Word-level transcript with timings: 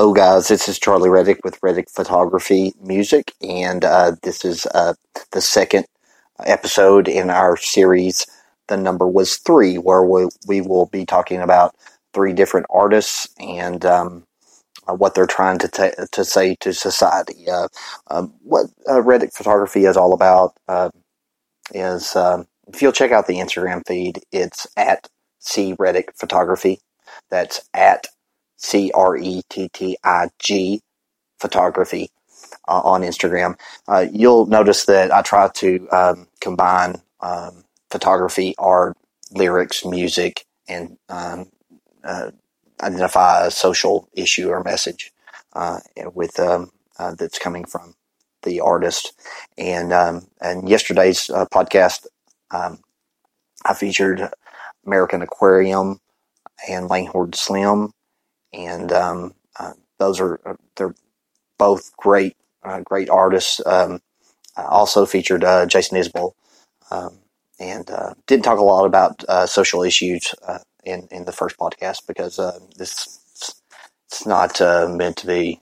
Hello, 0.00 0.14
guys. 0.14 0.48
This 0.48 0.68
is 0.68 0.78
Charlie 0.78 1.10
Rettig 1.10 1.38
with 1.44 1.60
Rettig 1.60 1.90
Photography 1.90 2.72
Music, 2.80 3.34
and 3.42 3.84
uh, 3.84 4.12
this 4.22 4.44
is 4.44 4.64
uh, 4.74 4.94
the 5.32 5.40
second 5.40 5.84
episode 6.46 7.06
in 7.06 7.28
our 7.28 7.56
series. 7.56 8.24
The 8.68 8.76
number 8.76 9.06
was 9.06 9.36
three, 9.36 9.76
where 9.76 10.02
we, 10.02 10.28
we 10.46 10.60
will 10.62 10.86
be 10.86 11.04
talking 11.04 11.40
about 11.40 11.74
three 12.14 12.32
different 12.32 12.66
artists 12.70 13.28
and 13.38 13.84
um, 13.84 14.24
what 14.86 15.14
they're 15.14 15.26
trying 15.26 15.58
to 15.58 16.08
to 16.12 16.24
say 16.24 16.56
to 16.60 16.72
society. 16.72 17.48
Uh, 17.50 17.68
um, 18.10 18.34
what 18.42 18.66
uh, 18.88 18.94
Rettig 18.94 19.32
Photography 19.32 19.84
is 19.84 19.96
all 19.96 20.12
about 20.12 20.56
uh, 20.68 20.90
is 21.72 22.16
um, 22.16 22.46
if 22.68 22.82
you'll 22.82 22.92
check 22.92 23.12
out 23.12 23.26
the 23.26 23.38
Instagram 23.38 23.82
feed, 23.86 24.22
it's 24.32 24.66
at 24.76 25.08
C 25.38 25.74
Rettig 25.74 26.16
Photography. 26.16 26.80
That's 27.30 27.60
at 27.74 28.06
C 28.56 28.90
R 28.94 29.16
E 29.16 29.42
T 29.48 29.68
T 29.72 29.96
I 30.04 30.28
G 30.38 30.82
photography 31.38 32.10
uh, 32.68 32.80
on 32.80 33.02
Instagram. 33.02 33.58
Uh, 33.88 34.06
you'll 34.12 34.46
notice 34.46 34.84
that 34.86 35.12
I 35.12 35.22
try 35.22 35.48
to 35.48 35.88
um, 35.90 36.28
combine 36.40 36.96
um, 37.20 37.64
photography, 37.90 38.54
art, 38.58 38.96
lyrics, 39.32 39.84
music, 39.84 40.44
and 40.68 40.96
um, 41.08 41.50
uh, 42.04 42.30
identify 42.82 43.46
a 43.46 43.50
social 43.50 44.08
issue 44.14 44.48
or 44.48 44.62
message 44.62 45.12
uh, 45.54 45.80
with 46.14 46.38
um, 46.40 46.70
uh, 46.98 47.14
that's 47.14 47.38
coming 47.38 47.64
from 47.64 47.94
the 48.42 48.60
artist. 48.60 49.12
And 49.58 49.92
um, 49.92 50.26
and 50.40 50.68
yesterday's 50.68 51.30
uh, 51.30 51.46
podcast, 51.46 52.06
um, 52.50 52.80
I 53.64 53.74
featured 53.74 54.30
American 54.86 55.22
Aquarium 55.22 56.00
and 56.68 56.88
Langhorne 56.88 57.32
Slim 57.32 57.92
and 58.52 58.92
um, 58.92 59.34
uh, 59.58 59.72
those 59.98 60.20
are 60.20 60.40
uh, 60.44 60.54
they're 60.76 60.94
both 61.58 61.96
great 61.96 62.36
uh, 62.62 62.80
great 62.80 63.08
artists. 63.10 63.60
Um, 63.64 64.00
I 64.56 64.64
also 64.64 65.06
featured 65.06 65.42
Jason 65.68 65.96
Isbell, 65.98 66.32
um, 66.90 67.18
and 67.58 67.88
uh, 67.90 68.14
didn't 68.26 68.44
talk 68.44 68.58
a 68.58 68.64
lot 68.64 68.84
about 68.84 69.24
social 69.48 69.82
issues 69.82 70.34
in 70.84 71.08
in 71.10 71.24
the 71.24 71.32
first 71.32 71.56
podcast 71.58 72.06
because 72.06 72.36
this 72.76 73.18
it's 74.06 74.26
not 74.26 74.60
meant 74.90 75.16
to 75.18 75.26
be 75.26 75.60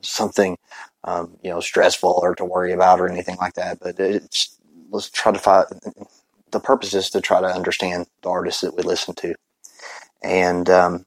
something 0.00 0.56
um, 1.04 1.36
you 1.42 1.50
know 1.50 1.60
stressful 1.60 2.18
or 2.22 2.34
to 2.34 2.44
worry 2.44 2.72
about 2.72 3.00
or 3.00 3.08
anything 3.08 3.36
like 3.36 3.54
that. 3.54 3.78
But 3.80 3.98
it's 3.98 4.58
let's 4.90 5.10
try 5.10 5.32
to 5.32 5.38
find 5.38 5.66
the 6.50 6.60
purpose 6.60 6.94
is 6.94 7.10
to 7.10 7.20
try 7.20 7.40
to 7.40 7.46
understand 7.46 8.06
the 8.22 8.30
artists 8.30 8.60
that 8.62 8.76
we 8.76 8.82
listen 8.82 9.14
to, 9.16 9.34
and 10.22 10.68
um, 10.70 11.06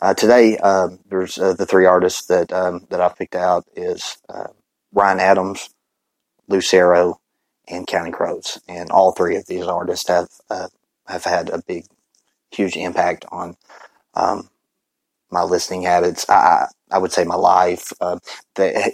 uh, 0.00 0.14
today, 0.14 0.58
uh, 0.58 0.88
there's 1.08 1.38
uh, 1.38 1.54
the 1.54 1.66
three 1.66 1.84
artists 1.86 2.26
that 2.26 2.52
um, 2.52 2.86
that 2.90 3.00
I've 3.00 3.16
picked 3.16 3.34
out 3.34 3.64
is 3.74 4.18
uh, 4.28 4.48
Ryan 4.92 5.18
Adams, 5.18 5.70
Lucero, 6.46 7.20
and 7.66 7.86
Counting 7.86 8.12
Crows, 8.12 8.60
and 8.68 8.90
all 8.90 9.12
three 9.12 9.36
of 9.36 9.46
these 9.46 9.64
artists 9.64 10.08
have 10.08 10.28
uh, 10.50 10.68
have 11.08 11.24
had 11.24 11.48
a 11.50 11.60
big, 11.66 11.84
huge 12.50 12.76
impact 12.76 13.24
on 13.30 13.56
um, 14.14 14.48
my 15.30 15.42
listening 15.42 15.82
habits. 15.82 16.28
I, 16.28 16.66
I 16.90 16.98
would 16.98 17.12
say 17.12 17.24
my 17.24 17.36
life. 17.36 17.92
Uh, 18.00 18.18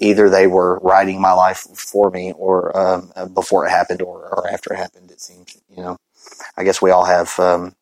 either 0.00 0.31
they 0.31 0.47
were 0.47 0.78
writing 0.81 1.20
my 1.20 1.32
life 1.32 1.60
for 1.75 2.10
me, 2.10 2.32
or 2.32 2.76
um, 2.76 3.12
before 3.34 3.66
it 3.66 3.70
happened, 3.70 4.03
or, 4.03 4.28
or 4.28 4.48
after 4.50 4.75
it 4.75 4.78
happened. 4.78 5.10
It 5.10 5.20
seems 5.20 5.56
you 5.70 5.82
know. 5.82 5.97
I 6.56 6.65
guess 6.65 6.82
we 6.82 6.91
all 6.91 7.04
have 7.04 7.38
um, 7.38 7.75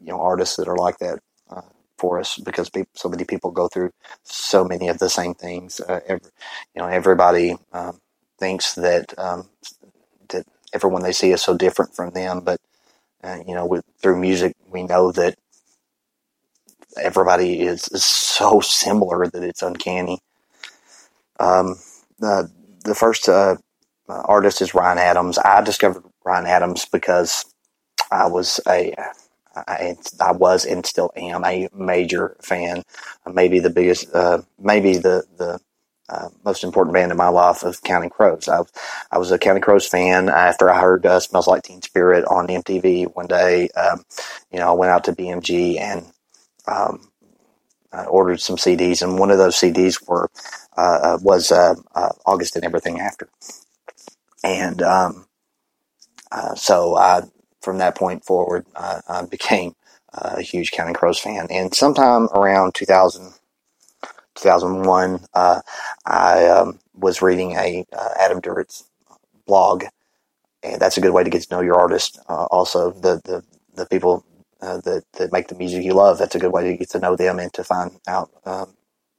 you 0.00 0.12
know 0.12 0.20
artists 0.20 0.56
that 0.56 0.68
are 0.68 0.76
like 0.76 0.98
that 0.98 1.20
uh, 1.50 1.62
for 1.98 2.20
us 2.20 2.38
because 2.38 2.70
people, 2.70 2.90
so 2.94 3.08
many 3.08 3.24
people 3.24 3.50
go 3.50 3.68
through 3.68 3.90
so 4.24 4.64
many 4.64 4.88
of 4.88 4.98
the 4.98 5.10
same 5.10 5.34
things. 5.34 5.80
Uh, 5.80 6.00
every, 6.06 6.30
you 6.74 6.82
know, 6.82 6.88
everybody 6.88 7.56
um, 7.72 8.00
thinks 8.38 8.74
that 8.74 9.18
um, 9.18 9.48
that 10.30 10.46
everyone 10.72 11.02
they 11.02 11.12
see 11.12 11.32
is 11.32 11.42
so 11.42 11.56
different 11.56 11.94
from 11.94 12.10
them, 12.10 12.40
but 12.40 12.60
uh, 13.24 13.38
you 13.46 13.54
know, 13.54 13.66
with, 13.66 13.84
through 14.00 14.20
music, 14.20 14.54
we 14.70 14.82
know 14.82 15.12
that 15.12 15.36
everybody 17.00 17.60
is, 17.60 17.88
is 17.88 18.04
so 18.04 18.60
similar 18.60 19.26
that 19.26 19.42
it's 19.42 19.62
uncanny. 19.62 20.18
Um, 21.40 21.76
uh, 22.22 22.44
the 22.84 22.94
first 22.94 23.28
uh, 23.28 23.56
artist 24.08 24.62
is 24.62 24.74
Ryan 24.74 24.98
Adams. 24.98 25.38
I 25.38 25.62
discovered 25.62 26.04
Ryan 26.24 26.46
Adams 26.46 26.86
because 26.86 27.44
I 28.10 28.26
was 28.26 28.60
a 28.68 28.94
I, 29.56 29.96
I 30.20 30.32
was 30.32 30.64
and 30.64 30.84
still 30.84 31.10
am 31.16 31.44
a 31.44 31.68
major 31.74 32.36
fan. 32.42 32.82
Maybe 33.32 33.60
the 33.60 33.70
biggest, 33.70 34.12
uh, 34.14 34.42
maybe 34.58 34.94
the 34.96 35.24
the 35.36 35.60
uh, 36.08 36.28
most 36.44 36.64
important 36.64 36.94
band 36.94 37.10
in 37.10 37.16
my 37.16 37.28
life 37.28 37.62
of 37.62 37.82
Counting 37.82 38.10
Crows. 38.10 38.48
I, 38.48 38.60
I 39.10 39.18
was 39.18 39.30
a 39.30 39.38
Counting 39.38 39.62
Crows 39.62 39.86
fan 39.86 40.28
after 40.28 40.70
I 40.70 40.80
heard 40.80 41.06
uh, 41.06 41.20
"Smells 41.20 41.46
Like 41.46 41.62
Teen 41.62 41.82
Spirit" 41.82 42.24
on 42.26 42.46
MTV 42.46 43.14
one 43.14 43.26
day. 43.26 43.68
Um, 43.70 44.04
you 44.52 44.58
know, 44.58 44.68
I 44.68 44.72
went 44.72 44.90
out 44.90 45.04
to 45.04 45.12
BMG 45.12 45.80
and 45.80 46.06
um, 46.66 47.08
I 47.92 48.04
ordered 48.04 48.40
some 48.40 48.56
CDs, 48.56 49.02
and 49.02 49.18
one 49.18 49.30
of 49.30 49.38
those 49.38 49.56
CDs 49.56 50.06
were 50.06 50.30
uh, 50.76 50.80
uh, 51.02 51.18
was 51.22 51.50
uh, 51.50 51.74
August 52.26 52.56
and 52.56 52.64
Everything 52.64 53.00
After, 53.00 53.28
and 54.42 54.82
um, 54.82 55.26
so 56.56 56.96
I 56.96 57.22
from 57.62 57.78
that 57.78 57.96
point 57.96 58.24
forward, 58.24 58.66
I 58.76 59.24
became 59.30 59.74
a 60.12 60.42
huge 60.42 60.70
Counting 60.70 60.94
Crows 60.94 61.18
fan. 61.18 61.46
And 61.50 61.74
sometime 61.74 62.28
around 62.34 62.74
2000, 62.74 63.34
2001, 64.34 65.20
uh, 65.34 65.60
I 66.06 66.46
um, 66.46 66.78
was 66.94 67.22
reading 67.22 67.52
a 67.52 67.84
uh, 67.92 68.10
Adam 68.18 68.40
Duritz 68.40 68.84
blog, 69.46 69.84
and 70.62 70.80
that's 70.80 70.96
a 70.98 71.00
good 71.00 71.12
way 71.12 71.24
to 71.24 71.30
get 71.30 71.42
to 71.42 71.54
know 71.54 71.60
your 71.62 71.78
artist. 71.80 72.18
Uh, 72.28 72.46
also, 72.46 72.90
the 72.90 73.20
the 73.24 73.42
the 73.74 73.86
people 73.86 74.24
uh, 74.60 74.78
that 74.82 75.04
that 75.14 75.32
make 75.32 75.48
the 75.48 75.54
music 75.56 75.84
you 75.84 75.94
love. 75.94 76.18
That's 76.18 76.34
a 76.34 76.38
good 76.38 76.52
way 76.52 76.64
to 76.64 76.76
get 76.76 76.90
to 76.90 76.98
know 76.98 77.16
them 77.16 77.38
and 77.38 77.52
to 77.54 77.64
find 77.64 77.92
out, 78.08 78.30
um, 78.44 78.76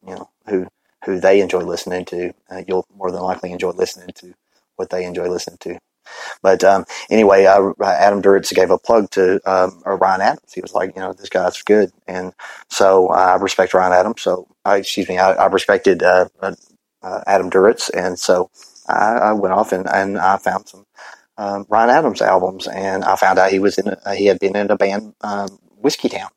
you 0.07 0.15
know, 0.15 0.29
who 0.47 0.67
who 1.05 1.19
they 1.19 1.41
enjoy 1.41 1.61
listening 1.61 2.05
to. 2.05 2.33
Uh, 2.49 2.63
you'll 2.67 2.85
more 2.95 3.11
than 3.11 3.21
likely 3.21 3.51
enjoy 3.51 3.71
listening 3.71 4.09
to 4.15 4.33
what 4.77 4.89
they 4.89 5.05
enjoy 5.05 5.29
listening 5.29 5.57
to. 5.61 5.79
But 6.41 6.63
um, 6.63 6.85
anyway, 7.09 7.45
uh, 7.45 7.71
Adam 7.83 8.21
Duritz 8.21 8.53
gave 8.53 8.69
a 8.69 8.77
plug 8.77 9.09
to 9.11 9.39
um, 9.49 9.81
Ryan 9.85 10.21
Adams. 10.21 10.53
He 10.53 10.61
was 10.61 10.73
like, 10.73 10.95
you 10.95 11.01
know, 11.01 11.13
this 11.13 11.29
guy's 11.29 11.61
good, 11.61 11.91
and 12.07 12.33
so 12.69 13.09
I 13.09 13.35
respect 13.35 13.73
Ryan 13.73 13.93
Adams. 13.93 14.21
So, 14.21 14.47
I, 14.63 14.77
excuse 14.77 15.09
me, 15.09 15.17
I, 15.17 15.33
I 15.33 15.45
respected 15.47 16.03
uh, 16.03 16.27
uh, 16.41 17.21
Adam 17.27 17.49
Duritz, 17.49 17.89
and 17.93 18.17
so 18.19 18.49
I, 18.87 19.13
I, 19.13 19.33
went 19.33 19.53
off 19.53 19.71
and, 19.71 19.87
and 19.87 20.17
I 20.17 20.37
found 20.37 20.67
some 20.67 20.85
um, 21.37 21.65
Ryan 21.69 21.89
Adams 21.89 22.21
albums, 22.21 22.67
and 22.67 23.03
I 23.03 23.15
found 23.15 23.39
out 23.39 23.51
he 23.51 23.59
was 23.59 23.77
in 23.77 23.87
a, 23.87 24.15
he 24.15 24.25
had 24.25 24.39
been 24.39 24.55
in 24.55 24.71
a 24.71 24.77
band. 24.77 25.13
Um, 25.21 25.59
Whiskeytown. 25.85 26.29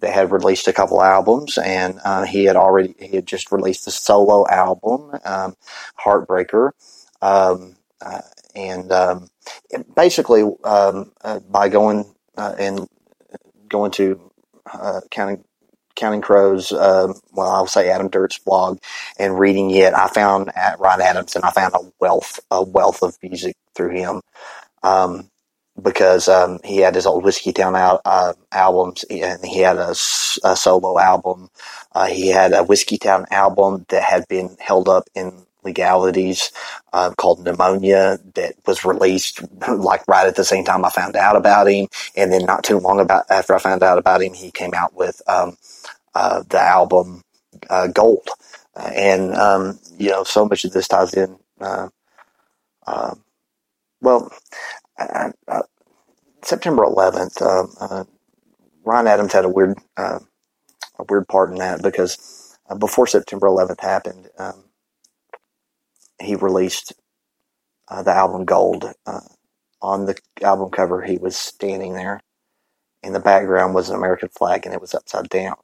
Had 0.00 0.32
released 0.32 0.68
a 0.68 0.72
couple 0.72 1.02
albums, 1.02 1.58
and 1.58 2.00
uh, 2.04 2.24
he 2.24 2.44
had 2.44 2.56
already 2.56 2.94
he 2.98 3.16
had 3.16 3.26
just 3.26 3.52
released 3.52 3.86
a 3.86 3.90
solo 3.90 4.46
album, 4.48 5.12
um, 5.24 5.56
Heartbreaker. 6.04 6.70
Um, 7.20 7.76
uh, 8.00 8.20
and 8.54 8.90
um, 8.92 9.28
basically 9.96 10.42
um, 10.64 11.12
uh, 11.22 11.40
by 11.50 11.68
going 11.68 12.04
uh, 12.36 12.54
and 12.58 12.88
going 13.68 13.90
to 13.90 14.30
uh, 14.72 15.00
counting 15.10 15.44
counting 15.94 16.22
crows 16.22 16.72
um, 16.72 17.14
well 17.32 17.50
i'll 17.50 17.66
say 17.66 17.90
adam 17.90 18.08
Duritz 18.08 18.42
blog 18.42 18.78
and 19.18 19.38
reading 19.38 19.70
it 19.72 19.92
i 19.92 20.08
found 20.08 20.50
at 20.56 20.80
ryan 20.80 21.02
adams 21.02 21.36
and 21.36 21.44
i 21.44 21.50
found 21.50 21.74
a 21.74 21.80
wealth 22.00 22.40
a 22.50 22.62
wealth 22.62 23.02
of 23.02 23.16
music 23.22 23.56
through 23.74 23.90
him. 23.90 24.22
Um, 24.82 25.28
because 25.80 26.28
um, 26.28 26.58
he 26.64 26.78
had 26.78 26.94
his 26.94 27.06
old 27.06 27.24
Whiskeytown 27.24 27.78
out, 27.78 28.02
uh, 28.04 28.34
albums 28.52 29.04
and 29.08 29.42
he 29.42 29.60
had 29.60 29.78
a, 29.78 29.90
a 29.90 30.54
solo 30.54 30.98
album. 30.98 31.48
Uh, 31.92 32.06
he 32.06 32.28
had 32.28 32.52
a 32.52 32.62
Whiskeytown 32.62 33.24
album 33.30 33.86
that 33.88 34.02
had 34.02 34.28
been 34.28 34.54
held 34.60 34.88
up 34.88 35.04
in 35.14 35.46
legalities 35.64 36.50
uh, 36.92 37.12
called 37.16 37.44
Pneumonia 37.44 38.18
that 38.34 38.54
was 38.66 38.84
released 38.84 39.42
like 39.68 40.06
right 40.08 40.26
at 40.26 40.36
the 40.36 40.44
same 40.44 40.64
time 40.64 40.84
I 40.84 40.90
found 40.90 41.16
out 41.16 41.36
about 41.36 41.68
him. 41.68 41.88
And 42.16 42.32
then 42.32 42.44
not 42.44 42.64
too 42.64 42.78
long 42.78 43.00
about 43.00 43.30
after 43.30 43.54
I 43.54 43.58
found 43.58 43.82
out 43.82 43.98
about 43.98 44.22
him, 44.22 44.34
he 44.34 44.50
came 44.50 44.74
out 44.74 44.94
with 44.94 45.20
um, 45.28 45.56
uh, 46.14 46.42
the 46.48 46.60
album 46.60 47.22
uh, 47.70 47.86
Gold. 47.88 48.28
and, 48.76 49.34
um, 49.34 49.78
you 49.98 50.10
know, 50.10 50.24
so 50.24 50.46
much 50.46 50.64
of 50.64 50.72
this 50.72 50.88
ties 50.88 51.14
in. 51.14 51.36
Uh, 51.60 51.88
uh, 52.86 53.14
well, 54.00 54.32
September 56.42 56.84
11th, 56.84 57.40
um, 57.42 57.74
uh, 57.80 58.04
Ryan 58.84 59.06
Adams 59.06 59.32
had 59.32 59.44
a 59.44 59.48
weird, 59.48 59.78
a 59.96 60.20
weird 61.08 61.28
part 61.28 61.50
in 61.50 61.58
that 61.58 61.82
because 61.82 62.58
before 62.78 63.06
September 63.06 63.46
11th 63.46 63.80
happened, 63.80 64.28
um, 64.38 64.64
he 66.22 66.36
released 66.36 66.94
uh, 67.88 68.02
the 68.02 68.12
album 68.12 68.44
Gold. 68.44 68.84
Uh, 69.06 69.20
on 69.80 70.06
the 70.06 70.16
album 70.42 70.70
cover, 70.70 71.02
he 71.02 71.18
was 71.18 71.36
standing 71.36 71.94
there. 71.94 72.20
In 73.02 73.12
the 73.12 73.20
background 73.20 73.74
was 73.74 73.90
an 73.90 73.96
American 73.96 74.28
flag, 74.28 74.64
and 74.64 74.74
it 74.74 74.80
was 74.80 74.94
upside 74.94 75.28
down. 75.28 75.56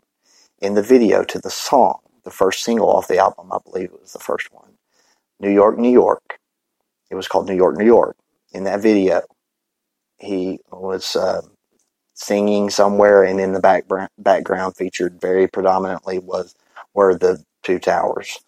In 0.61 0.75
the 0.75 0.83
video 0.83 1.23
to 1.25 1.39
the 1.39 1.51
song, 1.51 2.01
the 2.25 2.31
first 2.31 2.65
single 2.65 2.91
off 2.91 3.07
the 3.07 3.19
album, 3.19 3.53
I 3.53 3.59
believe 3.65 3.91
it 3.93 4.01
was 4.01 4.13
the 4.13 4.19
first 4.19 4.53
one, 4.53 4.73
New 5.39 5.51
York, 5.51 5.79
New 5.79 5.91
York. 5.91 6.41
It 7.11 7.15
was 7.15 7.29
called 7.29 7.49
New 7.49 7.55
York, 7.55 7.79
New 7.79 7.87
York. 7.87 8.17
In 8.53 8.65
that 8.65 8.83
video, 8.83 9.23
he 10.19 10.59
was 10.73 11.15
uh, 11.15 11.43
singing 12.15 12.71
somewhere, 12.71 13.23
and 13.23 13.41
in 13.41 13.53
the 13.53 13.61
background, 13.61 14.11
background 14.19 14.77
featured 14.77 15.21
very 15.21 15.47
predominantly 15.47 16.19
was 16.19 16.57
were 16.93 17.17
the 17.17 17.45
two 17.63 17.79
towers 17.79 18.41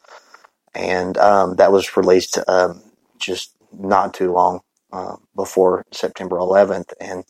and 0.75 1.17
um, 1.19 1.57
that 1.57 1.73
was 1.73 1.97
released 1.97 2.39
um, 2.49 2.83
just 3.19 3.55
not 3.73 4.15
too 4.15 4.33
long 4.33 4.61
uh, 4.93 5.17
before 5.37 5.85
September 5.93 6.37
11th. 6.39 6.93
And 7.01 7.25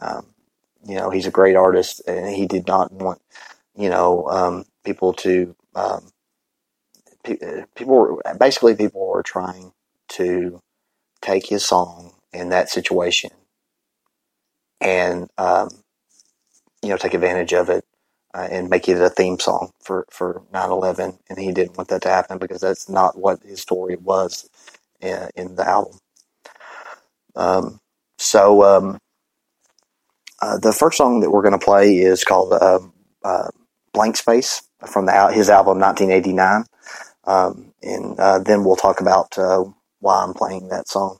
um, 0.00 0.28
you 0.86 0.96
know, 0.96 1.10
he's 1.10 1.26
a 1.26 1.30
great 1.32 1.56
artist, 1.56 2.02
and 2.08 2.34
he 2.34 2.46
did 2.46 2.66
not 2.66 2.92
want 2.92 3.20
you 3.76 3.90
know 3.90 4.26
um, 4.28 4.64
people 4.84 5.12
to 5.14 5.56
um, 5.74 6.10
pe- 7.24 7.64
people 7.76 7.94
were, 7.96 8.22
basically 8.38 8.76
people 8.76 9.06
were 9.08 9.22
trying 9.22 9.72
to 10.10 10.60
take 11.22 11.46
his 11.48 11.64
song 11.64 12.14
in 12.32 12.50
that 12.50 12.70
situation 12.70 13.30
and 14.80 15.30
um, 15.38 15.70
you 16.82 16.90
know 16.90 16.98
take 16.98 17.14
advantage 17.14 17.54
of 17.54 17.70
it 17.70 17.84
uh, 18.34 18.48
and 18.50 18.70
make 18.70 18.88
it 18.88 19.00
a 19.00 19.10
theme 19.10 19.38
song 19.38 19.70
for, 19.80 20.06
for 20.10 20.42
9-11 20.52 21.18
and 21.28 21.38
he 21.38 21.52
didn't 21.52 21.76
want 21.76 21.88
that 21.88 22.02
to 22.02 22.08
happen 22.08 22.38
because 22.38 22.60
that's 22.60 22.88
not 22.88 23.18
what 23.18 23.42
his 23.42 23.60
story 23.60 23.96
was 23.96 24.48
in, 25.00 25.28
in 25.36 25.56
the 25.56 25.66
album. 25.66 25.98
Um, 27.36 27.80
so 28.18 28.62
um, 28.64 28.98
uh, 30.42 30.58
the 30.58 30.72
first 30.72 30.98
song 30.98 31.20
that 31.20 31.30
we're 31.30 31.42
going 31.42 31.58
to 31.58 31.64
play 31.64 31.98
is 31.98 32.24
called 32.24 32.52
uh, 32.52 32.80
uh, 33.24 33.48
blank 33.92 34.16
space 34.16 34.62
from 34.86 35.06
the 35.06 35.12
his 35.32 35.50
album 35.50 35.78
1989 35.78 36.64
um, 37.24 37.72
and 37.82 38.18
uh, 38.18 38.38
then 38.38 38.64
we'll 38.64 38.76
talk 38.76 39.00
about 39.00 39.36
uh, 39.38 39.64
why 40.00 40.22
i'm 40.22 40.32
playing 40.34 40.68
that 40.68 40.88
song. 40.88 41.18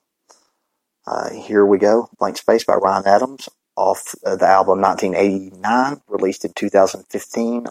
Here 1.33 1.67
we 1.67 1.79
go 1.79 2.09
blank 2.19 2.39
space 2.39 2.65
by 2.65 2.75
ryan 2.75 3.07
adams 3.07 3.49
off 3.81 4.15
the 4.23 4.47
album 4.47 4.83
1989, 4.83 6.03
released 6.09 6.45
in 6.45 6.53
2015 6.55 7.67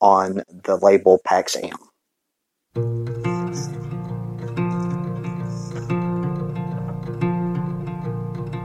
on 0.00 0.42
the 0.64 0.76
label 0.76 1.20
Pax 1.24 1.56
Am. 1.56 1.76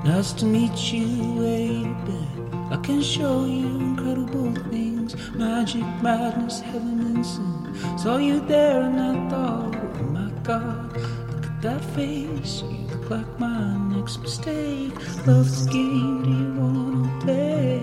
Nice 0.06 0.32
to 0.34 0.46
meet 0.46 0.94
you, 0.94 1.08
baby. 1.40 2.28
I 2.72 2.78
can 2.78 3.02
show 3.02 3.46
you 3.46 3.68
incredible 3.68 4.56
things 4.72 5.16
magic, 5.36 5.84
madness, 6.02 6.62
heaven, 6.62 7.00
and 7.02 7.26
sin. 7.26 7.98
Saw 7.98 8.16
you 8.18 8.40
there 8.40 8.82
and 8.82 9.00
I 9.00 9.30
thought, 9.30 9.76
oh 9.76 10.04
my 10.04 10.32
god, 10.44 10.94
look 11.32 11.46
at 11.46 11.62
that 11.64 11.84
face. 11.96 12.62
You 12.62 12.88
look 12.88 13.10
like 13.10 13.40
my 13.40 13.85
next 14.06 14.22
mistake. 14.22 14.94
Love's 15.26 15.66
a 15.66 15.70
game, 15.72 16.24
you 16.26 16.46
wanna 16.62 17.10
play? 17.22 17.82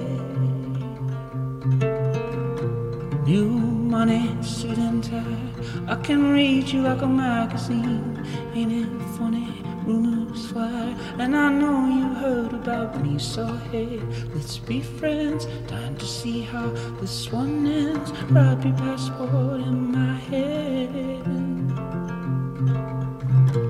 New 3.27 3.49
money, 3.97 4.41
suit 4.41 4.79
and 4.79 5.03
tie. 5.03 5.93
I 5.93 5.97
can 5.97 6.31
read 6.33 6.69
you 6.69 6.83
like 6.83 7.03
a 7.03 7.09
magazine. 7.09 8.25
Ain't 8.55 8.73
it 8.73 9.03
funny? 9.19 9.65
Rumors 9.85 10.47
fly, 10.47 10.95
and 11.19 11.37
I 11.37 11.49
know 11.51 11.89
you 11.99 12.15
heard 12.15 12.53
about 12.53 13.03
me. 13.03 13.19
So 13.19 13.45
hey, 13.73 14.01
let's 14.33 14.59
be 14.59 14.81
friends. 14.81 15.47
Time 15.67 15.97
to 15.97 16.07
see 16.07 16.43
how 16.43 16.69
this 17.01 17.33
one 17.33 17.67
ends. 17.67 18.13
Write 18.31 18.65
your 18.65 18.77
passport 18.77 19.61
in 19.71 19.91
my 19.91 20.15
head. 20.31 21.23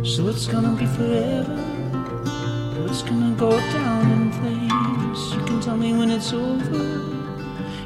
So 0.04 0.28
it's 0.28 0.46
gonna 0.46 0.76
be 0.76 0.84
forever 0.84 1.71
it's 2.92 3.00
gonna 3.00 3.34
go 3.36 3.50
down 3.50 4.10
in 4.12 4.30
flames. 4.32 5.32
You 5.34 5.42
can 5.46 5.60
tell 5.62 5.78
me 5.78 5.94
when 5.94 6.10
it's 6.10 6.30
over. 6.34 7.00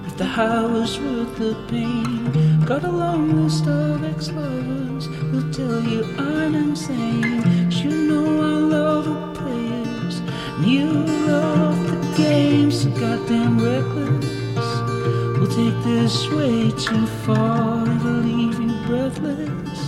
If 0.04 0.16
the 0.16 0.24
high 0.24 0.66
was 0.66 0.98
worth 0.98 1.36
the 1.38 1.54
pain. 1.68 2.64
Got 2.64 2.82
a 2.82 2.90
long 2.90 3.40
list 3.40 3.68
of 3.68 4.02
ex 4.02 4.32
lovers 4.32 5.06
who'll 5.06 5.52
tell 5.52 5.80
you 5.80 6.02
I'm 6.18 6.56
insane. 6.56 7.70
You 7.70 7.90
know 8.08 8.26
I 8.50 8.54
love 8.76 9.04
the 9.04 9.40
players, 9.40 10.14
and 10.56 10.66
you 10.66 10.88
love 11.32 11.78
the 11.90 11.98
games. 12.24 12.82
So 12.82 12.90
goddamn 12.90 13.60
reckless. 13.60 14.26
We'll 15.38 15.54
take 15.62 15.78
this 15.84 16.16
way 16.32 16.72
too 16.72 17.06
far 17.24 17.84
to 17.84 18.10
leave 18.26 18.58
you 18.58 18.74
breathless 18.88 19.80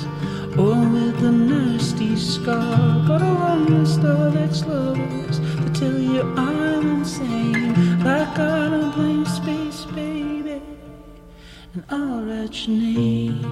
or 0.56 0.79
with 0.94 1.25
a 1.25 1.32
nasty 1.32 2.15
scar. 2.17 3.06
Got 3.09 3.23
a 3.23 3.32
long 3.43 3.67
list 3.67 4.00
of 4.00 4.37
ex-lovers 4.37 4.99
that 4.99 5.07
tell 5.79 5.97
you 5.97 6.23
I'm 6.37 6.99
insane, 6.99 8.03
like 8.03 8.37
I 8.37 8.69
don't 8.69 8.93
blame 8.97 9.25
space, 9.25 9.85
baby, 9.85 10.61
and 11.73 11.85
I'll 11.89 12.23
write 12.23 12.67
your 12.67 12.77
name. 12.77 13.43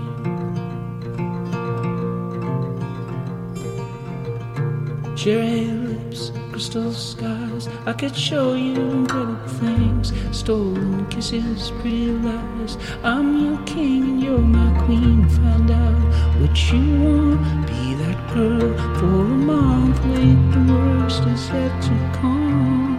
Cherry 5.16 5.66
lips, 5.66 6.33
crystal 6.50 6.92
skies. 6.92 7.68
I 7.87 7.92
could 7.92 8.16
show 8.16 8.54
you 8.54 8.75
incredible 8.75 9.47
things. 9.61 10.12
Stolen 10.33 11.06
kisses, 11.06 11.71
pretty 11.80 12.11
lies. 12.11 12.76
I'm 13.04 13.45
your 13.45 13.59
king 13.66 14.02
and 14.02 14.23
you're 14.23 14.38
my 14.38 14.85
queen. 14.85 15.28
Find 15.28 15.71
out 15.71 16.40
what 16.40 16.73
you 16.73 16.85
want. 17.02 17.66
Be 17.68 17.95
girl 18.37 18.69
for 18.99 19.07
a 19.07 19.37
month. 19.50 19.99
Wait, 20.05 20.40
the 20.55 20.62
worst 20.73 21.23
is 21.35 21.49
yet 21.49 21.75
to 21.87 21.95
come. 22.19 22.97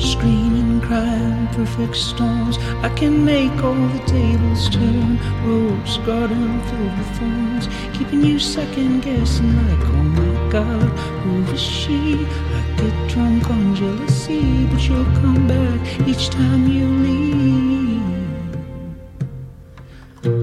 Screaming, 0.00 0.80
crying, 0.80 1.46
perfect 1.48 1.96
storms. 1.96 2.56
I 2.88 2.88
can 3.00 3.24
make 3.24 3.56
all 3.62 3.82
the 3.96 4.02
tables 4.06 4.70
turn. 4.70 5.18
Rose 5.44 5.98
garden 5.98 6.60
filled 6.68 6.94
with 6.98 7.10
thorns, 7.18 7.66
keeping 7.96 8.22
you 8.24 8.38
second 8.38 9.02
guessing 9.02 9.52
like, 9.62 9.84
oh 9.94 10.04
my 10.20 10.34
God, 10.50 10.88
who 11.22 11.32
is 11.52 11.60
she? 11.60 12.26
I 12.58 12.60
get 12.78 12.96
drunk 13.10 13.50
on 13.50 13.74
jealousy, 13.74 14.66
but 14.70 14.80
you'll 14.88 15.12
come 15.20 15.46
back 15.46 15.80
each 16.08 16.30
time 16.30 16.66
you 16.76 16.86
leave. 17.04 17.36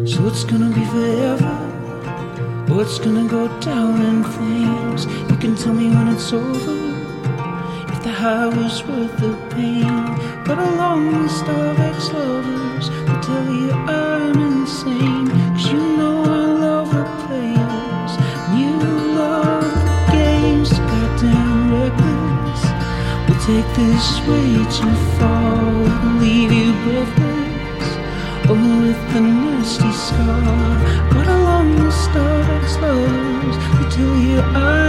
So 0.07 0.27
it's 0.27 0.43
gonna 0.43 0.69
be 0.79 0.85
forever, 0.85 1.62
it's 2.71 2.99
gonna 2.99 3.27
go 3.27 3.47
down 3.59 4.01
in 4.01 4.23
flames. 4.23 5.05
You 5.29 5.37
can 5.37 5.55
tell 5.55 5.73
me 5.73 5.89
when 5.89 6.07
it's 6.09 6.31
over 6.33 6.77
If 7.93 8.03
the 8.03 8.11
high 8.11 8.47
was 8.47 8.83
worth 8.85 9.17
the 9.17 9.33
pain. 9.55 10.05
But 10.45 10.57
a 10.59 10.69
long 10.75 11.23
list 11.23 11.45
of 11.45 11.79
ex 11.79 12.11
lovers 12.11 12.87
who 12.87 13.21
tell 13.21 13.47
you 13.53 13.71
I'm 13.71 14.37
insane. 14.51 15.27
Cause 15.53 15.71
you 15.71 15.79
know 15.97 16.23
I 16.23 16.45
love 16.65 16.89
the 16.91 17.05
players, 17.23 18.13
and 18.47 18.59
you 18.59 18.73
love 19.15 19.63
the 19.63 20.11
games. 20.11 20.71
Goddamn 20.71 21.71
reckless. 21.73 22.63
We'll 23.25 23.41
take 23.47 23.69
this 23.79 24.07
way 24.27 24.51
too 24.77 24.95
far, 25.17 25.55
we'll 25.63 26.17
leave 26.23 26.51
you 26.51 26.71
breathless. 26.83 27.89
Oh, 28.49 28.81
with 28.81 29.15
a 29.15 29.21
nasty 29.21 29.91
scar. 29.91 31.13
Got 31.13 31.32
tell 34.51 34.82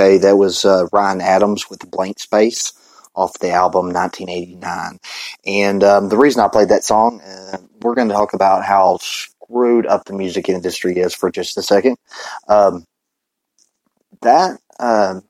Okay, 0.00 0.16
that 0.16 0.38
was 0.38 0.64
uh, 0.64 0.86
Ryan 0.94 1.20
Adams 1.20 1.68
with 1.68 1.90
Blank 1.90 2.20
Space 2.20 2.72
off 3.14 3.38
the 3.38 3.50
album 3.50 3.92
1989. 3.92 4.98
And 5.44 5.84
um, 5.84 6.08
the 6.08 6.16
reason 6.16 6.40
I 6.40 6.48
played 6.48 6.70
that 6.70 6.84
song, 6.84 7.20
uh, 7.20 7.58
we're 7.82 7.94
going 7.94 8.08
to 8.08 8.14
talk 8.14 8.32
about 8.32 8.64
how 8.64 8.96
screwed 9.02 9.84
up 9.84 10.06
the 10.06 10.14
music 10.14 10.48
industry 10.48 10.98
is 10.98 11.14
for 11.14 11.30
just 11.30 11.58
a 11.58 11.62
second. 11.62 11.98
Um, 12.48 12.86
that, 14.22 14.58
uh, 14.78 15.20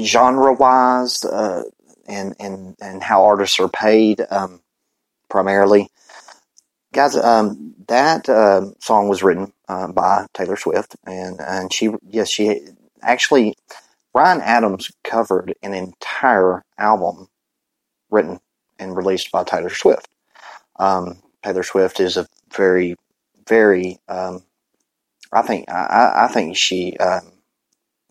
genre 0.00 0.52
wise, 0.52 1.24
uh, 1.24 1.64
and, 2.06 2.36
and, 2.38 2.76
and 2.80 3.02
how 3.02 3.24
artists 3.24 3.58
are 3.58 3.68
paid, 3.68 4.22
um, 4.30 4.60
primarily, 5.28 5.88
guys, 6.92 7.16
um, 7.16 7.74
that 7.88 8.28
uh, 8.28 8.66
song 8.78 9.08
was 9.08 9.24
written 9.24 9.52
by 9.66 10.26
Taylor 10.34 10.56
Swift, 10.56 10.94
and 11.04 11.40
and 11.40 11.72
she 11.72 11.90
yes 12.08 12.28
she 12.28 12.60
actually 13.06 13.54
Ryan 14.14 14.40
Adams 14.42 14.90
covered 15.04 15.54
an 15.62 15.74
entire 15.74 16.64
album 16.78 17.28
written 18.10 18.40
and 18.78 18.96
released 18.96 19.32
by 19.32 19.44
Taylor 19.44 19.70
Swift. 19.70 20.08
Um, 20.78 21.22
Taylor 21.44 21.62
Swift 21.62 22.00
is 22.00 22.16
a 22.16 22.26
very 22.54 22.96
very 23.48 23.98
um, 24.08 24.42
I 25.32 25.42
think 25.42 25.70
I, 25.70 26.12
I 26.24 26.28
think 26.28 26.56
she 26.56 26.96
um, 26.98 27.32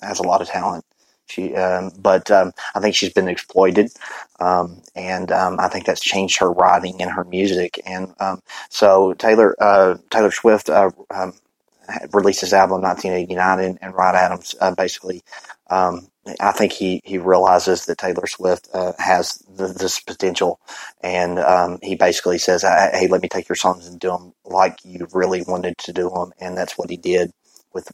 has 0.01 0.19
a 0.19 0.23
lot 0.23 0.41
of 0.41 0.47
talent. 0.47 0.85
She, 1.27 1.55
um, 1.55 1.91
but 1.97 2.29
um, 2.29 2.51
I 2.75 2.79
think 2.79 2.95
she's 2.95 3.13
been 3.13 3.27
exploited, 3.27 3.91
and 4.39 5.31
I 5.31 5.67
think 5.69 5.85
that's 5.85 6.01
changed 6.01 6.37
her 6.39 6.51
writing 6.51 7.01
and 7.01 7.11
her 7.11 7.23
music. 7.23 7.81
And 7.85 8.13
so 8.69 9.13
Taylor 9.13 9.55
uh, 9.59 9.97
Taylor 10.11 10.31
Swift 10.31 10.69
uh, 10.69 10.91
released 12.13 12.41
his 12.41 12.53
album 12.53 12.77
in 12.77 12.83
1989, 12.83 13.59
and, 13.59 13.79
and 13.81 13.93
Ryan 13.93 14.15
Adams 14.15 14.55
uh, 14.59 14.73
basically. 14.75 15.23
I 16.39 16.53
think 16.53 16.71
he, 16.71 17.01
he 17.03 17.19
realizes 17.19 17.85
that 17.85 17.99
Taylor 17.99 18.25
Swift 18.25 18.67
uh, 18.73 18.93
has 18.97 19.43
this 19.47 19.99
potential, 19.99 20.59
and 21.01 21.39
he 21.83 21.95
basically 21.95 22.39
says, 22.39 22.63
"Hey, 22.63 23.07
let 23.09 23.21
me 23.21 23.29
take 23.29 23.47
your 23.47 23.55
songs 23.55 23.87
and 23.87 23.99
do 23.99 24.09
them 24.09 24.33
like 24.43 24.79
you 24.83 25.07
really 25.13 25.43
wanted 25.47 25.77
to 25.79 25.93
do 25.93 26.09
them," 26.09 26.33
and 26.39 26.57
that's 26.57 26.77
what 26.77 26.89
he 26.89 26.97
did 26.97 27.31
with 27.73 27.91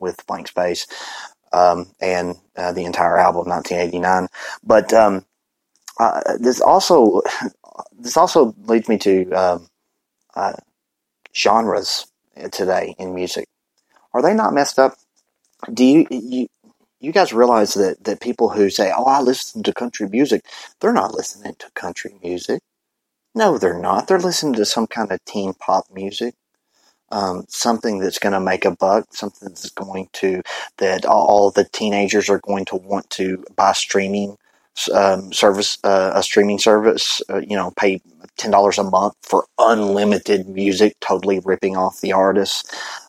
with 0.00 0.26
Blank 0.26 0.48
Space 0.48 0.86
um, 1.52 1.90
and 2.00 2.36
uh, 2.56 2.72
the 2.72 2.84
entire 2.84 3.18
album, 3.18 3.48
1989. 3.48 4.28
But 4.62 4.92
um, 4.92 5.24
uh, 5.98 6.20
this 6.38 6.60
also 6.60 7.22
this 7.98 8.16
also 8.16 8.54
leads 8.64 8.88
me 8.88 8.98
to 8.98 9.30
um, 9.32 9.68
uh, 10.34 10.54
genres 11.34 12.06
today 12.48 12.94
in 12.98 13.14
music. 13.14 13.46
Are 14.14 14.22
they 14.22 14.34
not 14.34 14.54
messed 14.54 14.78
up? 14.78 14.94
Do 15.72 15.84
you 15.84 16.06
you 16.10 16.48
you 17.00 17.12
guys 17.12 17.32
realize 17.32 17.74
that 17.74 18.04
that 18.04 18.20
people 18.20 18.50
who 18.50 18.70
say, 18.70 18.92
"Oh, 18.96 19.04
I 19.04 19.20
listen 19.20 19.62
to 19.64 19.72
country 19.74 20.08
music," 20.08 20.44
they're 20.80 20.92
not 20.92 21.14
listening 21.14 21.54
to 21.60 21.70
country 21.74 22.16
music. 22.22 22.60
No, 23.34 23.58
they're 23.58 23.78
not. 23.80 24.08
They're 24.08 24.20
listening 24.20 24.54
to 24.54 24.64
some 24.66 24.86
kind 24.88 25.12
of 25.12 25.24
teen 25.24 25.54
pop 25.54 25.86
music 25.92 26.34
um, 27.12 27.44
something 27.48 27.98
that's 28.00 28.18
going 28.18 28.32
to 28.32 28.40
make 28.40 28.64
a 28.64 28.70
buck, 28.72 29.14
something 29.14 29.48
that's 29.48 29.70
going 29.70 30.08
to 30.14 30.42
that 30.78 31.04
all 31.06 31.50
the 31.50 31.64
teenagers 31.64 32.28
are 32.28 32.40
going 32.40 32.64
to 32.66 32.76
want 32.76 33.10
to 33.10 33.44
buy 33.56 33.72
streaming 33.72 34.36
um, 34.94 35.32
service, 35.32 35.78
uh, 35.84 36.12
a 36.14 36.22
streaming 36.22 36.58
service. 36.58 37.22
Uh, 37.30 37.38
you 37.40 37.56
know, 37.56 37.72
pay 37.76 38.00
ten 38.40 38.50
dollars 38.52 38.78
a 38.78 38.84
month 38.84 39.14
for 39.22 39.46
unlimited 39.58 40.48
music, 40.48 40.96
totally 41.00 41.40
ripping 41.40 41.76
off 41.76 42.00
the 42.00 42.14
artists. 42.14 42.64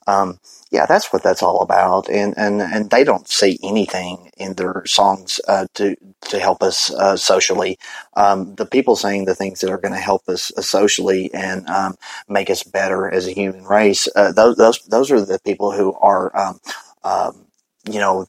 Um, 0.07 0.39
yeah, 0.71 0.85
that's 0.85 1.13
what 1.13 1.23
that's 1.23 1.43
all 1.43 1.61
about. 1.61 2.09
And, 2.09 2.33
and, 2.37 2.61
and 2.61 2.89
they 2.89 3.03
don't 3.03 3.27
say 3.27 3.57
anything 3.63 4.31
in 4.37 4.53
their 4.55 4.83
songs 4.85 5.39
uh, 5.47 5.67
to, 5.75 5.95
to 6.29 6.39
help 6.39 6.63
us 6.63 6.93
uh, 6.93 7.17
socially. 7.17 7.77
Um, 8.15 8.55
the 8.55 8.65
people 8.65 8.95
saying 8.95 9.25
the 9.25 9.35
things 9.35 9.61
that 9.61 9.71
are 9.71 9.77
going 9.77 9.93
to 9.93 9.99
help 9.99 10.29
us 10.29 10.51
uh, 10.57 10.61
socially 10.61 11.33
and 11.33 11.67
um, 11.69 11.95
make 12.29 12.49
us 12.49 12.63
better 12.63 13.09
as 13.09 13.27
a 13.27 13.33
human 13.33 13.65
race, 13.65 14.07
uh, 14.15 14.31
those, 14.33 14.57
those, 14.57 14.79
those 14.87 15.11
are 15.11 15.21
the 15.25 15.39
people 15.45 15.71
who 15.73 15.93
are, 15.95 16.35
um, 16.37 16.59
um 17.03 17.45
you 17.89 17.99
know, 17.99 18.27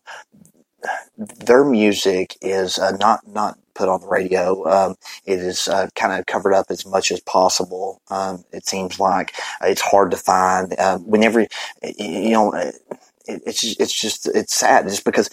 their 1.16 1.64
music 1.64 2.36
is 2.40 2.78
uh, 2.78 2.92
not, 2.92 3.26
not 3.26 3.58
put 3.74 3.88
on 3.88 4.00
the 4.00 4.08
radio. 4.08 4.68
Um, 4.68 4.96
it 5.24 5.38
is 5.38 5.68
uh, 5.68 5.88
kind 5.94 6.18
of 6.18 6.26
covered 6.26 6.54
up 6.54 6.66
as 6.70 6.86
much 6.86 7.10
as 7.10 7.20
possible. 7.20 8.00
Um, 8.08 8.44
it 8.52 8.66
seems 8.66 9.00
like 9.00 9.34
it's 9.62 9.80
hard 9.80 10.10
to 10.10 10.16
find. 10.16 10.74
Uh, 10.78 10.98
whenever 10.98 11.46
you 11.82 12.30
know, 12.30 12.52
it, 12.52 12.74
it's 13.46 13.60
just, 13.60 13.80
it's 13.80 13.92
just 13.92 14.28
it's 14.28 14.54
sad 14.54 14.88
just 14.88 15.04
because 15.04 15.30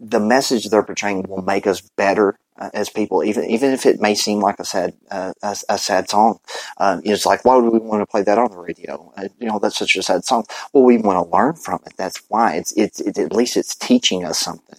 the 0.00 0.20
message 0.20 0.68
they're 0.68 0.82
portraying 0.82 1.24
will 1.28 1.42
make 1.42 1.66
us 1.66 1.80
better 1.80 2.38
uh, 2.56 2.70
as 2.72 2.88
people, 2.88 3.24
even 3.24 3.44
even 3.44 3.72
if 3.72 3.84
it 3.86 4.00
may 4.00 4.14
seem 4.14 4.40
like 4.40 4.58
a 4.60 4.64
sad 4.64 4.94
uh, 5.10 5.32
a, 5.42 5.56
a, 5.68 5.78
sad 5.78 6.08
song. 6.08 6.38
Um, 6.78 7.02
it's 7.04 7.26
like 7.26 7.44
why 7.44 7.56
would 7.56 7.72
we 7.72 7.80
want 7.80 8.00
to 8.02 8.06
play 8.06 8.22
that 8.22 8.38
on 8.38 8.50
the 8.50 8.58
radio? 8.58 9.12
Uh, 9.16 9.28
you 9.40 9.48
know, 9.48 9.58
that's 9.58 9.76
such 9.76 9.96
a 9.96 10.02
sad 10.02 10.24
song. 10.24 10.44
Well, 10.72 10.84
we 10.84 10.98
want 10.98 11.24
to 11.24 11.36
learn 11.36 11.54
from 11.54 11.80
it. 11.86 11.94
That's 11.96 12.22
why 12.28 12.56
it's 12.56 12.72
it's, 12.72 13.00
it's 13.00 13.18
at 13.18 13.32
least 13.32 13.56
it's 13.56 13.74
teaching 13.74 14.24
us 14.24 14.38
something. 14.38 14.78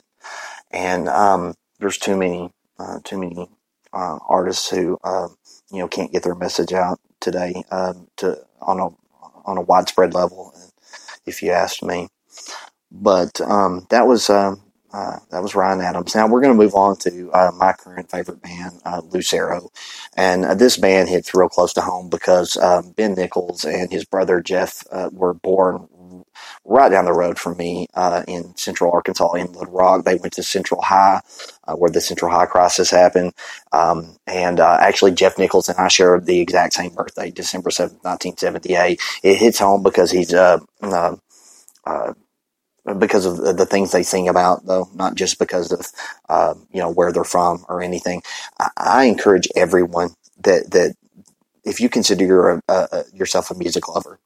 And 0.76 1.10
um, 1.10 1.56
there's 1.80 2.00
too 2.00 2.18
many 2.18 2.52
uh, 2.80 3.00
too 3.06 3.20
many 3.20 3.50
uh, 3.94 4.20
artists 4.30 4.70
who 4.72 5.00
uh, 5.06 5.30
you 5.72 5.80
know 5.80 5.90
can't 5.90 6.14
get 6.14 6.24
their 6.24 6.36
message 6.36 6.74
out 6.74 7.00
today 7.22 7.64
um, 7.72 8.10
to 8.20 8.40
on 8.62 8.82
a 8.82 8.90
on 9.50 9.58
a 9.60 9.64
widespread 9.64 10.16
level. 10.16 10.54
If 11.28 11.44
you 11.44 11.52
asked 11.52 11.84
me, 11.84 12.10
but 12.92 13.42
um, 13.42 13.88
that 13.92 14.08
was 14.08 14.30
um, 14.30 14.64
uh, 14.94 15.20
that 15.32 15.44
was 15.44 15.56
Ryan 15.56 15.82
Adams. 15.82 16.16
Now 16.16 16.28
we're 16.28 16.42
going 16.42 16.58
to 16.58 16.64
move 16.64 16.76
on 16.76 16.98
to 17.00 17.32
uh, 17.32 17.52
my 17.58 17.74
current 17.74 18.12
favorite 18.12 18.42
band, 18.42 18.82
uh, 18.86 19.02
Lucero, 19.06 19.72
and 20.18 20.60
this 20.60 20.78
band 20.78 21.10
hits 21.10 21.36
real 21.36 21.50
close 21.50 21.74
to 21.74 21.82
home 21.82 22.10
because 22.10 22.58
um, 22.58 22.92
Ben 22.94 23.16
Nichols 23.16 23.66
and 23.66 23.92
his 23.92 24.06
brother 24.06 24.42
Jeff 24.42 24.84
were 25.14 25.36
born 25.36 25.88
right 26.64 26.90
down 26.90 27.06
the 27.06 27.14
road 27.14 27.38
from 27.38 27.58
me 27.58 27.88
uh, 27.94 28.24
in 28.28 28.56
Central 28.56 28.92
Arkansas 28.92 29.34
in 29.34 29.52
Little 29.54 29.74
Rock. 29.74 30.06
They 30.06 30.16
went 30.16 30.34
to 30.34 30.44
Central 30.44 30.82
High, 30.82 31.22
uh, 31.68 31.74
where 31.74 31.92
the 31.92 32.02
Central 32.02 32.32
High 32.32 32.46
crisis 32.46 32.90
happened. 32.92 33.34
Um, 33.72 34.18
and 34.28 34.60
uh, 34.60 34.78
actually, 34.80 35.12
Jeff 35.12 35.38
Nichols 35.38 35.70
and 35.70 35.78
I 35.78 35.88
share 35.88 36.20
the 36.20 36.40
exact 36.40 36.74
same 36.74 36.94
birthday, 36.94 37.32
December 37.32 37.70
7th, 37.70 38.04
1978. 38.04 39.02
It 39.24 39.38
hits 39.38 39.60
home 39.60 39.84
because 39.84 40.12
he's 40.12 40.34
uh, 40.34 40.60
uh, 40.82 41.16
uh, 41.86 42.14
because 42.94 43.26
of 43.26 43.58
the 43.58 43.66
things 43.66 43.92
they 43.92 44.04
sing 44.04 44.30
about, 44.30 44.66
though, 44.66 44.88
not 44.94 45.16
just 45.16 45.40
because 45.40 45.72
of 45.72 45.88
uh, 46.30 46.54
you 46.72 46.80
know 46.80 46.92
where 46.92 47.12
they're 47.12 47.24
from 47.24 47.66
or 47.68 47.82
anything. 47.82 48.22
I, 48.60 48.70
I, 48.78 49.04
encourage 49.06 49.48
everyone 49.56 50.12
that 50.40 50.72
that 50.72 50.96
if 51.64 51.80
you 51.80 51.90
consider 51.90 52.50
a, 52.50 52.62
a, 52.70 53.04
yourself 53.12 53.50
a 53.50 53.56
music 53.56 53.88
lover, 53.88 54.20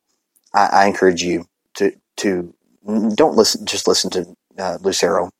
I, 0.53 0.87
encourage 0.87 1.23
you 1.23 1.45
to 1.79 1.91
to 2.17 2.53
don't 3.15 3.35
listen 3.35 3.65
just 3.65 3.87
listen 3.87 4.09
to 4.11 4.35
uh, 4.57 4.77
Lucero. 4.81 5.31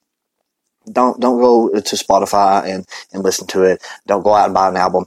Don't 0.91 1.19
don't 1.19 1.41
go 1.41 1.69
to 1.69 1.95
Spotify 1.95 2.73
and 2.73 2.85
and 3.13 3.23
listen 3.23 3.47
to 3.47 3.63
it. 3.63 3.83
Don't 4.07 4.23
go 4.23 4.33
out 4.33 4.45
and 4.45 4.53
buy 4.53 4.69
an 4.69 4.77
album. 4.77 5.05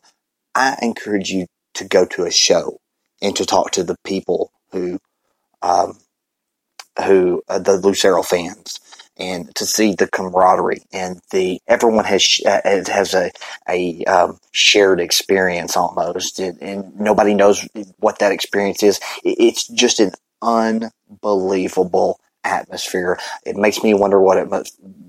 I 0.55 0.77
encourage 0.83 1.31
you 1.31 1.47
to 1.75 1.85
go 1.85 2.05
to 2.07 2.25
a 2.25 2.31
show 2.31 2.79
and 3.21 3.35
to 3.37 3.47
talk 3.47 3.71
to 3.73 3.83
the 3.83 3.97
people 4.05 4.53
who 4.71 4.99
um, 5.63 5.99
who 7.07 7.43
uh, 7.49 7.59
the 7.59 7.79
Lucero 7.79 8.23
fans 8.23 8.81
and 9.17 9.55
to 9.55 9.67
see 9.67 9.95
the 9.95 10.09
camaraderie 10.09 10.83
and 10.93 11.21
the 11.31 11.61
everyone 11.69 12.05
has 12.05 12.41
uh, 12.47 12.61
has 12.65 13.15
a 13.15 13.31
a 13.69 14.05
um, 14.05 14.39
shared 14.53 15.01
experience 15.01 15.77
almost, 15.77 16.39
and, 16.39 16.61
and, 16.63 16.99
nobody 16.99 17.35
knows 17.35 17.67
what 17.99 18.19
that 18.19 18.33
experience 18.33 18.83
is. 18.83 19.01
It's 19.25 19.67
just 19.69 20.01
an 20.01 20.13
unbelievable 20.43 22.21
atmosphere. 22.45 23.19
It 23.47 23.57
makes 23.57 23.83
me 23.83 23.95
wonder 23.95 24.21
what 24.21 24.39
it 24.39 24.49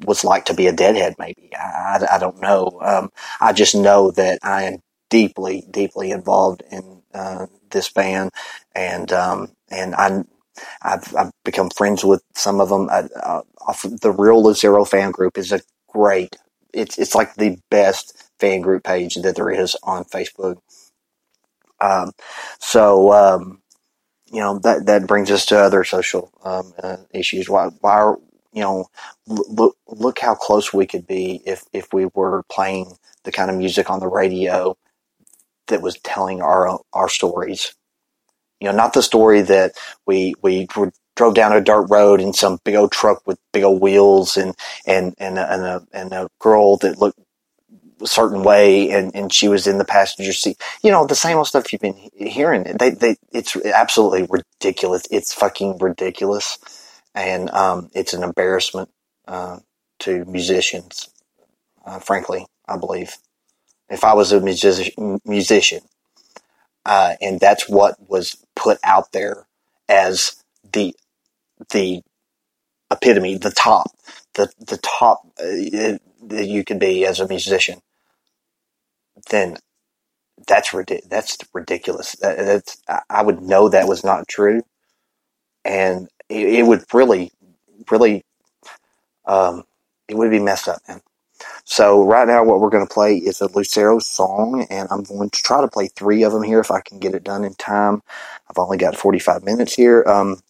was 0.05 0.23
like 0.23 0.45
to 0.45 0.53
be 0.53 0.67
a 0.67 0.71
deadhead. 0.71 1.15
Maybe 1.17 1.49
I, 1.55 1.99
I, 1.99 2.15
I 2.15 2.19
don't 2.19 2.39
know. 2.39 2.79
Um, 2.81 3.09
I 3.41 3.53
just 3.53 3.75
know 3.75 4.11
that 4.11 4.39
I 4.43 4.63
am 4.63 4.79
deeply, 5.09 5.63
deeply 5.69 6.11
involved 6.11 6.63
in 6.71 7.01
uh, 7.13 7.47
this 7.71 7.89
band, 7.89 8.31
and 8.75 9.11
um, 9.11 9.51
and 9.69 9.95
I. 9.95 10.23
I've, 10.83 11.15
I've 11.15 11.31
become 11.43 11.71
friends 11.71 12.05
with 12.05 12.21
some 12.35 12.61
of 12.61 12.69
them. 12.69 12.87
Uh, 12.91 13.07
uh, 13.23 13.41
the 14.01 14.11
Real 14.15 14.43
Lucero 14.43 14.85
fan 14.85 15.09
group 15.09 15.35
is 15.35 15.51
a 15.51 15.61
great. 15.87 16.35
It's 16.71 16.99
it's 16.99 17.15
like 17.15 17.33
the 17.33 17.57
best 17.71 18.29
fan 18.39 18.61
group 18.61 18.83
page 18.83 19.15
that 19.15 19.35
there 19.35 19.49
is 19.49 19.75
on 19.81 20.03
Facebook. 20.03 20.57
Um, 21.81 22.11
so 22.59 23.11
um, 23.11 23.62
you 24.33 24.39
know 24.39 24.59
that 24.59 24.87
that 24.87 25.07
brings 25.07 25.31
us 25.31 25.45
to 25.47 25.59
other 25.59 25.83
social 25.83 26.31
um, 26.43 26.73
uh, 26.81 26.97
issues. 27.13 27.47
Why 27.47 27.67
why 27.81 27.93
are 27.93 28.17
you 28.51 28.63
know 28.63 28.87
look 29.27 29.77
look 29.87 30.19
how 30.19 30.35
close 30.35 30.73
we 30.73 30.87
could 30.87 31.07
be 31.07 31.41
if 31.45 31.63
if 31.71 31.93
we 31.93 32.07
were 32.15 32.43
playing 32.51 32.97
the 33.25 33.31
kind 33.31 33.51
of 33.51 33.57
music 33.57 33.91
on 33.91 33.99
the 33.99 34.07
radio 34.07 34.75
that 35.67 35.83
was 35.83 35.99
telling 35.99 36.41
our 36.41 36.79
our 36.93 37.09
stories. 37.09 37.75
You 38.59 38.69
know, 38.69 38.75
not 38.75 38.93
the 38.93 39.03
story 39.03 39.41
that 39.41 39.73
we 40.07 40.33
we 40.41 40.67
were 40.75 40.91
drove 41.15 41.35
down 41.35 41.53
a 41.53 41.61
dirt 41.61 41.85
road 41.91 42.19
in 42.19 42.33
some 42.33 42.59
big 42.63 42.75
old 42.75 42.91
truck 42.91 43.21
with 43.27 43.37
big 43.51 43.63
old 43.63 43.81
wheels 43.81 44.35
and 44.35 44.55
and 44.87 45.13
and 45.19 45.37
a, 45.37 45.53
and 45.53 45.63
a, 45.63 45.87
and 45.93 46.13
a 46.13 46.27
girl 46.39 46.77
that 46.77 46.97
looked 46.99 47.19
certain 48.05 48.43
way 48.43 48.91
and, 48.91 49.15
and 49.15 49.33
she 49.33 49.48
was 49.48 49.67
in 49.67 49.77
the 49.77 49.86
passenger 49.86 50.33
seat. 50.33 50.62
You 50.83 50.91
know, 50.91 51.05
the 51.05 51.15
same 51.15 51.38
old 51.38 51.48
stuff 51.48 51.72
you've 51.72 51.81
been 51.81 52.10
hearing. 52.15 52.63
They, 52.63 52.91
they, 52.91 53.15
it's 53.31 53.55
absolutely 53.55 54.27
ridiculous. 54.29 55.03
It's 55.12 55.33
fucking 55.33 55.77
ridiculous. 55.79 56.57
And, 57.15 57.50
um, 57.51 57.89
it's 57.93 58.13
an 58.13 58.24
embarrassment, 58.24 58.89
uh, 59.27 59.60
to 60.00 60.25
musicians, 60.25 61.10
uh, 61.86 62.00
frankly, 62.00 62.45
I 62.67 62.77
believe. 62.77 63.17
If 63.89 64.03
I 64.03 64.13
was 64.13 64.31
a 64.31 64.41
music- 64.41 64.95
musician, 65.25 65.81
uh, 66.86 67.15
and 67.22 67.39
that's 67.39 67.69
what 67.69 67.95
was 68.10 68.38
put 68.55 68.79
out 68.83 69.12
there 69.12 69.48
as 69.88 70.43
the 70.72 70.95
the 71.72 72.01
epitome, 72.91 73.38
the 73.38 73.51
top, 73.51 73.91
the 74.36 74.50
the 74.60 74.77
top 74.77 75.22
uh, 75.39 75.98
that 76.27 76.48
you 76.48 76.63
could 76.63 76.79
be 76.79 77.05
as 77.05 77.19
a 77.19 77.27
musician, 77.27 77.79
then 79.29 79.58
that's 80.48 80.74
that's 81.10 81.38
ridiculous. 81.53 82.15
That's 82.22 82.82
I 83.10 83.22
would 83.22 83.41
know 83.41 83.70
that 83.70 83.88
was 83.88 84.03
not 84.03 84.27
true, 84.27 84.62
and 85.63 86.08
it, 86.29 86.48
it 86.48 86.63
would 86.63 86.84
really, 86.93 87.32
really, 87.91 88.24
um, 89.25 89.63
it 90.08 90.15
would 90.15 90.32
be 90.32 90.39
messed 90.39 90.67
up, 90.67 90.82
man. 90.88 91.01
So 91.65 92.03
right 92.05 92.27
now, 92.27 92.43
what 92.43 92.60
we're 92.60 92.70
going 92.70 92.86
to 92.86 92.93
play 92.93 93.15
is 93.17 93.41
a 93.41 93.48
Lucero 93.48 94.00
song, 94.00 94.65
and 94.70 94.88
I'm 94.91 95.03
going 95.03 95.29
to 95.29 95.41
try 95.41 95.62
to 95.62 95.67
play 95.67 95.88
three 95.88 96.24
of 96.24 96.32
them 96.34 96.43
here 96.43 96.60
if 96.60 96.72
I 96.72 96.82
can 96.82 97.00
get 97.00 97.15
it 97.15 97.24
done 97.24 97.43
in 97.43 97.53
time. 97.55 98.01
I've 98.50 98.58
only 98.58 98.77
got 98.77 98.98
45 98.98 99.43
minutes 99.43 99.74
here. 99.74 100.03
Um, 100.08 100.41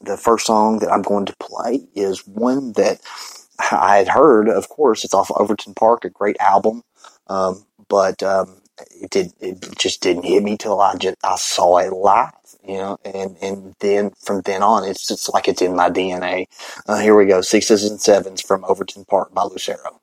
the 0.00 0.16
first 0.16 0.46
song 0.46 0.80
that 0.80 0.90
I'm 0.90 1.02
going 1.02 1.26
to 1.26 1.36
play 1.36 1.86
is 1.94 2.26
one 2.26 2.72
that 2.72 3.00
I 3.70 3.98
had 3.98 4.08
heard. 4.08 4.48
Of 4.48 4.68
course, 4.68 5.04
it's 5.04 5.14
off 5.14 5.30
of 5.30 5.40
Overton 5.40 5.74
Park, 5.74 6.04
a 6.04 6.10
great 6.10 6.36
album, 6.40 6.82
um, 7.32 7.66
but 7.88 8.22
um, 8.22 8.62
it 9.02 9.10
did 9.10 9.32
it 9.40 9.66
just 9.78 10.02
didn't 10.02 10.24
hit 10.24 10.42
me 10.44 10.58
till 10.58 10.80
I 10.80 10.96
just 10.96 11.18
I 11.24 11.36
saw 11.36 11.78
it 11.78 11.92
live 11.92 12.32
you 12.66 12.78
know, 12.78 12.98
and, 13.04 13.36
and 13.42 13.76
then 13.80 14.12
from 14.20 14.42
then 14.42 14.62
on, 14.62 14.84
it's 14.84 15.08
just 15.08 15.32
like 15.34 15.48
it's 15.48 15.62
in 15.62 15.76
my 15.76 15.90
DNA. 15.90 16.46
Uh, 16.88 16.98
here 17.00 17.16
we 17.16 17.26
go. 17.26 17.42
Sixes 17.42 17.84
and 17.84 18.00
sevens 18.00 18.42
from 18.42 18.64
Overton 18.66 19.06
Park 19.06 19.34
by 19.34 19.44
Lucero. 19.44 20.01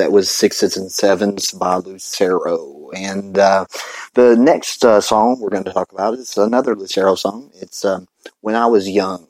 that 0.00 0.12
was 0.12 0.30
Sixes 0.30 0.78
and 0.78 0.90
Sevens 0.90 1.52
by 1.52 1.76
Lucero. 1.76 2.88
And 2.96 3.36
uh, 3.36 3.66
the 4.14 4.34
next 4.34 4.82
uh, 4.82 5.02
song 5.02 5.38
we're 5.38 5.50
going 5.50 5.64
to 5.64 5.72
talk 5.74 5.92
about 5.92 6.14
is 6.14 6.38
another 6.38 6.74
Lucero 6.74 7.14
song. 7.14 7.50
It's 7.60 7.84
um, 7.84 8.08
When 8.40 8.54
I 8.54 8.66
Was 8.66 8.88
Young. 8.88 9.28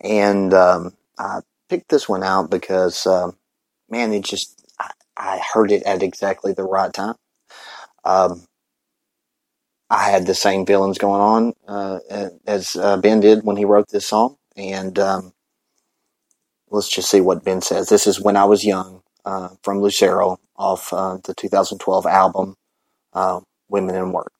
And 0.00 0.52
um, 0.52 0.94
I 1.18 1.40
picked 1.70 1.88
this 1.88 2.06
one 2.06 2.22
out 2.22 2.50
because, 2.50 3.06
um, 3.06 3.36
man, 3.88 4.12
it 4.12 4.24
just, 4.24 4.62
I, 4.78 4.90
I, 5.16 5.40
heard 5.54 5.72
it 5.72 5.84
at 5.84 6.02
exactly 6.02 6.52
the 6.52 6.64
right 6.64 6.92
time. 6.92 7.14
Um, 8.04 8.46
I 9.88 10.10
had 10.10 10.26
the 10.26 10.34
same 10.34 10.66
feelings 10.66 10.98
going 10.98 11.20
on 11.22 11.54
uh, 11.66 12.28
as 12.46 12.76
uh, 12.76 12.98
Ben 12.98 13.20
did 13.20 13.44
when 13.44 13.56
he 13.56 13.64
wrote 13.64 13.88
this 13.88 14.06
song. 14.06 14.36
And, 14.54 14.98
um, 14.98 15.32
let's 16.68 16.88
just 16.88 17.10
see 17.10 17.22
what 17.22 17.44
Ben 17.44 17.62
says. 17.62 17.88
This 17.88 18.06
is 18.06 18.20
when 18.20 18.36
I 18.36 18.44
was 18.44 18.66
young. 18.66 19.01
Uh, 19.24 19.50
from 19.62 19.80
Lucero 19.80 20.38
off 20.56 20.92
uh, 20.92 21.18
the 21.24 21.34
2012 21.34 22.06
album 22.06 22.56
uh, 23.12 23.40
Women 23.68 23.94
and 23.94 24.12
Work. 24.12 24.32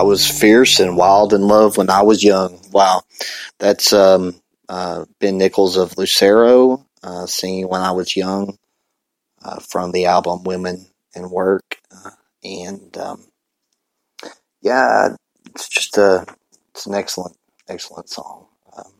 I 0.00 0.02
was 0.02 0.26
fierce 0.26 0.80
and 0.80 0.96
wild 0.96 1.34
in 1.34 1.42
love 1.42 1.76
when 1.76 1.90
I 1.90 2.00
was 2.00 2.24
young. 2.24 2.58
Wow. 2.72 3.02
That's 3.58 3.92
um, 3.92 4.34
uh, 4.66 5.04
Ben 5.18 5.36
Nichols 5.36 5.76
of 5.76 5.98
Lucero 5.98 6.86
uh, 7.02 7.26
singing 7.26 7.68
When 7.68 7.82
I 7.82 7.90
Was 7.92 8.16
Young 8.16 8.56
uh, 9.44 9.60
from 9.60 9.92
the 9.92 10.06
album 10.06 10.42
Women 10.42 10.86
and 11.14 11.30
Work. 11.30 11.82
Uh, 11.94 12.12
and 12.42 12.96
um, 12.96 13.26
yeah, 14.62 15.16
it's 15.50 15.68
just 15.68 15.98
a, 15.98 16.24
it's 16.70 16.86
an 16.86 16.94
excellent, 16.94 17.36
excellent 17.68 18.08
song. 18.08 18.46
Um, 18.74 18.92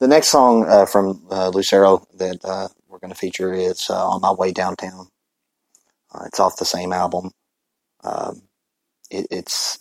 the 0.00 0.08
next 0.08 0.26
song 0.26 0.66
uh, 0.66 0.86
from 0.86 1.24
uh, 1.30 1.50
Lucero 1.50 2.04
that 2.16 2.72
we're 2.88 2.98
going 2.98 3.12
to 3.12 3.16
feature 3.16 3.54
is 3.54 3.88
On 3.88 4.20
My 4.20 4.32
Way 4.32 4.50
Downtown. 4.50 5.06
it's 6.26 6.40
off 6.40 6.56
the 6.56 6.64
same 6.64 6.92
album. 6.92 7.30
Um, 8.02 8.42
it, 9.08 9.28
it's 9.30 9.78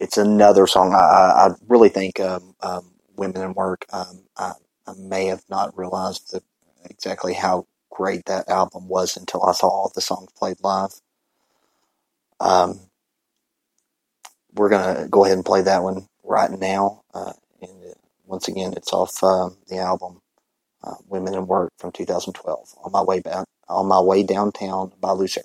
it's 0.00 0.16
another 0.16 0.66
song. 0.66 0.94
I, 0.94 0.98
I 0.98 1.50
really 1.68 1.90
think 1.90 2.18
um, 2.18 2.54
um, 2.62 2.90
Women 3.16 3.42
and 3.42 3.54
Work. 3.54 3.84
Um, 3.92 4.24
I, 4.36 4.52
I, 4.86 4.94
may 4.98 5.26
have 5.26 5.44
not 5.48 5.76
realized 5.76 6.32
the, 6.32 6.42
exactly 6.86 7.34
how 7.34 7.66
great 7.90 8.24
that 8.24 8.48
album 8.48 8.88
was 8.88 9.16
until 9.16 9.44
I 9.44 9.52
saw 9.52 9.68
all 9.68 9.92
the 9.94 10.00
songs 10.00 10.30
played 10.36 10.56
live. 10.62 10.94
Um, 12.40 12.80
we're 14.54 14.70
gonna 14.70 15.06
go 15.08 15.24
ahead 15.24 15.36
and 15.36 15.44
play 15.44 15.62
that 15.62 15.82
one 15.82 16.08
right 16.24 16.50
now. 16.50 17.02
Uh, 17.12 17.34
and 17.60 17.94
once 18.24 18.48
again, 18.48 18.72
it's 18.76 18.92
off 18.92 19.22
um, 19.22 19.58
the 19.68 19.76
album 19.76 20.22
uh, 20.82 20.94
"Women 21.08 21.34
and 21.34 21.46
Work" 21.46 21.72
from 21.78 21.92
2012. 21.92 22.74
On 22.82 22.90
my 22.90 23.02
way 23.02 23.20
back, 23.20 23.44
on 23.68 23.86
my 23.86 24.00
way 24.00 24.22
downtown 24.22 24.92
by 24.98 25.12
Lucero. 25.12 25.44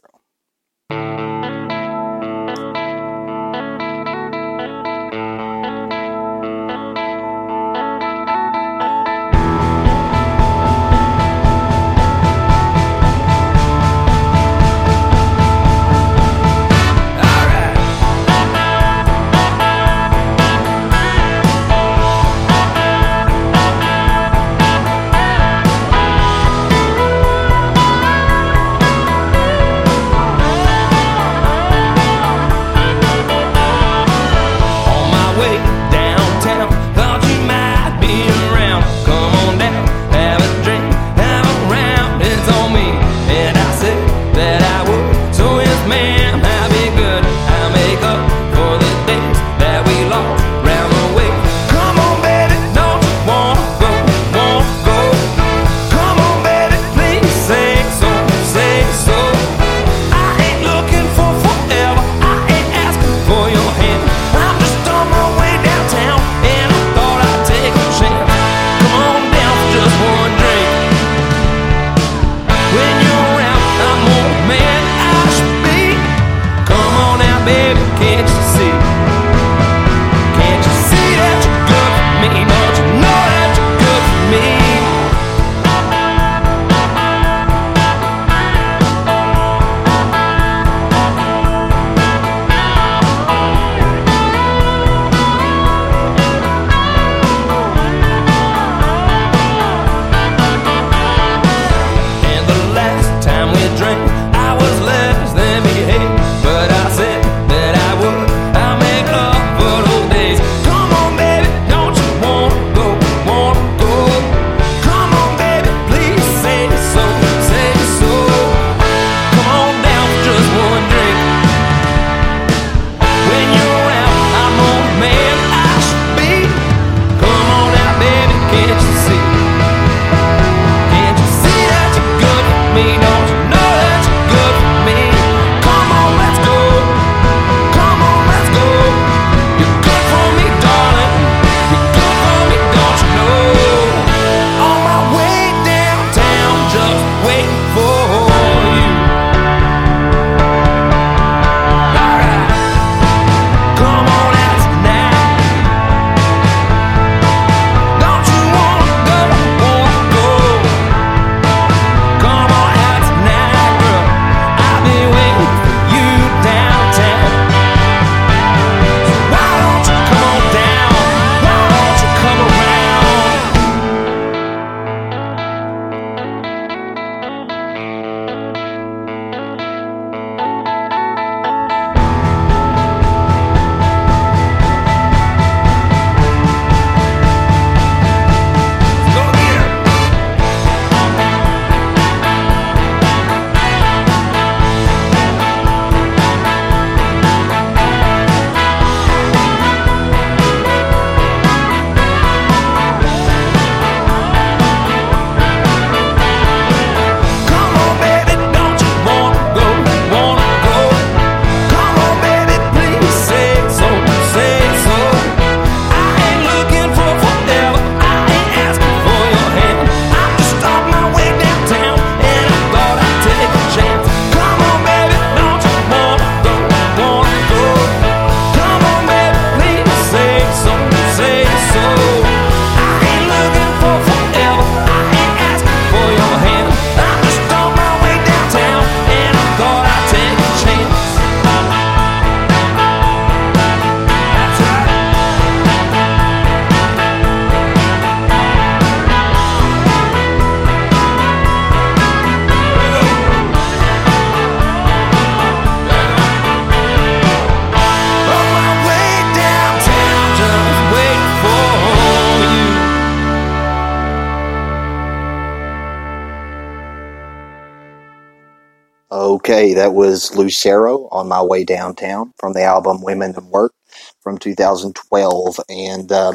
That 269.75 269.93
was 269.93 270.35
Lucero 270.35 271.07
on 271.11 271.27
my 271.27 271.41
way 271.41 271.63
downtown 271.63 272.33
from 272.39 272.53
the 272.53 272.63
album 272.63 273.01
Women 273.01 273.33
and 273.35 273.49
Work 273.49 273.73
from 274.21 274.38
2012. 274.38 275.59
And 275.69 276.11
uh, 276.11 276.33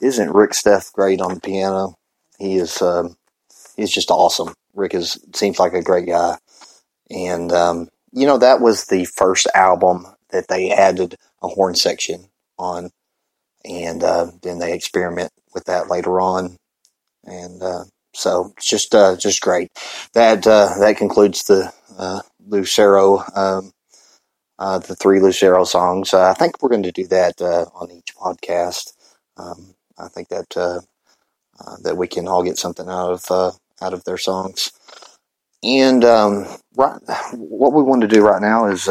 isn't 0.00 0.32
Rick 0.32 0.52
Steff 0.52 0.92
great 0.92 1.20
on 1.20 1.34
the 1.34 1.40
piano? 1.40 1.94
He 2.38 2.56
is. 2.56 2.80
Um, 2.82 3.16
he's 3.76 3.92
just 3.92 4.10
awesome. 4.10 4.54
Rick 4.74 4.94
is 4.94 5.18
seems 5.34 5.58
like 5.58 5.72
a 5.72 5.82
great 5.82 6.06
guy, 6.06 6.38
and 7.10 7.52
um, 7.52 7.88
you 8.12 8.26
know 8.26 8.38
that 8.38 8.60
was 8.60 8.86
the 8.86 9.04
first 9.04 9.46
album 9.54 10.06
that 10.30 10.48
they 10.48 10.70
added 10.70 11.16
a 11.42 11.48
horn 11.48 11.74
section 11.74 12.26
on, 12.58 12.90
and 13.64 14.02
uh, 14.02 14.30
then 14.42 14.58
they 14.58 14.72
experiment 14.72 15.32
with 15.54 15.64
that 15.64 15.88
later 15.88 16.20
on, 16.20 16.56
and 17.24 17.62
uh, 17.62 17.84
so 18.14 18.52
it's 18.56 18.68
just 18.68 18.94
uh, 18.94 19.16
just 19.16 19.40
great. 19.40 19.68
That 20.14 20.46
uh, 20.46 20.74
that 20.80 20.96
concludes 20.96 21.44
the 21.44 21.72
uh, 21.98 22.20
Lucero, 22.50 23.22
um, 23.34 23.72
uh, 24.58 24.78
the 24.78 24.96
three 24.96 25.20
Lucero 25.20 25.64
songs. 25.64 26.12
Uh, 26.12 26.30
I 26.30 26.34
think 26.34 26.62
we're 26.62 26.68
going 26.68 26.82
to 26.82 26.92
do 26.92 27.06
that 27.06 27.40
uh, 27.40 27.66
on 27.74 27.90
each 27.90 28.14
podcast. 28.14 28.92
Um, 29.36 29.74
I 29.98 30.08
think 30.08 30.28
that 30.28 30.56
uh, 30.56 30.80
uh, 31.60 31.76
that 31.82 31.96
we 31.96 32.08
can 32.08 32.28
all 32.28 32.42
get 32.42 32.58
something 32.58 32.88
out 32.88 33.12
of 33.12 33.24
uh, 33.30 33.52
out 33.80 33.94
of 33.94 34.04
their 34.04 34.18
songs. 34.18 34.72
And 35.62 36.04
um, 36.04 36.46
right, 36.76 37.00
what 37.34 37.72
we 37.72 37.82
want 37.82 38.02
to 38.02 38.08
do 38.08 38.22
right 38.22 38.40
now 38.42 38.66
is 38.66 38.88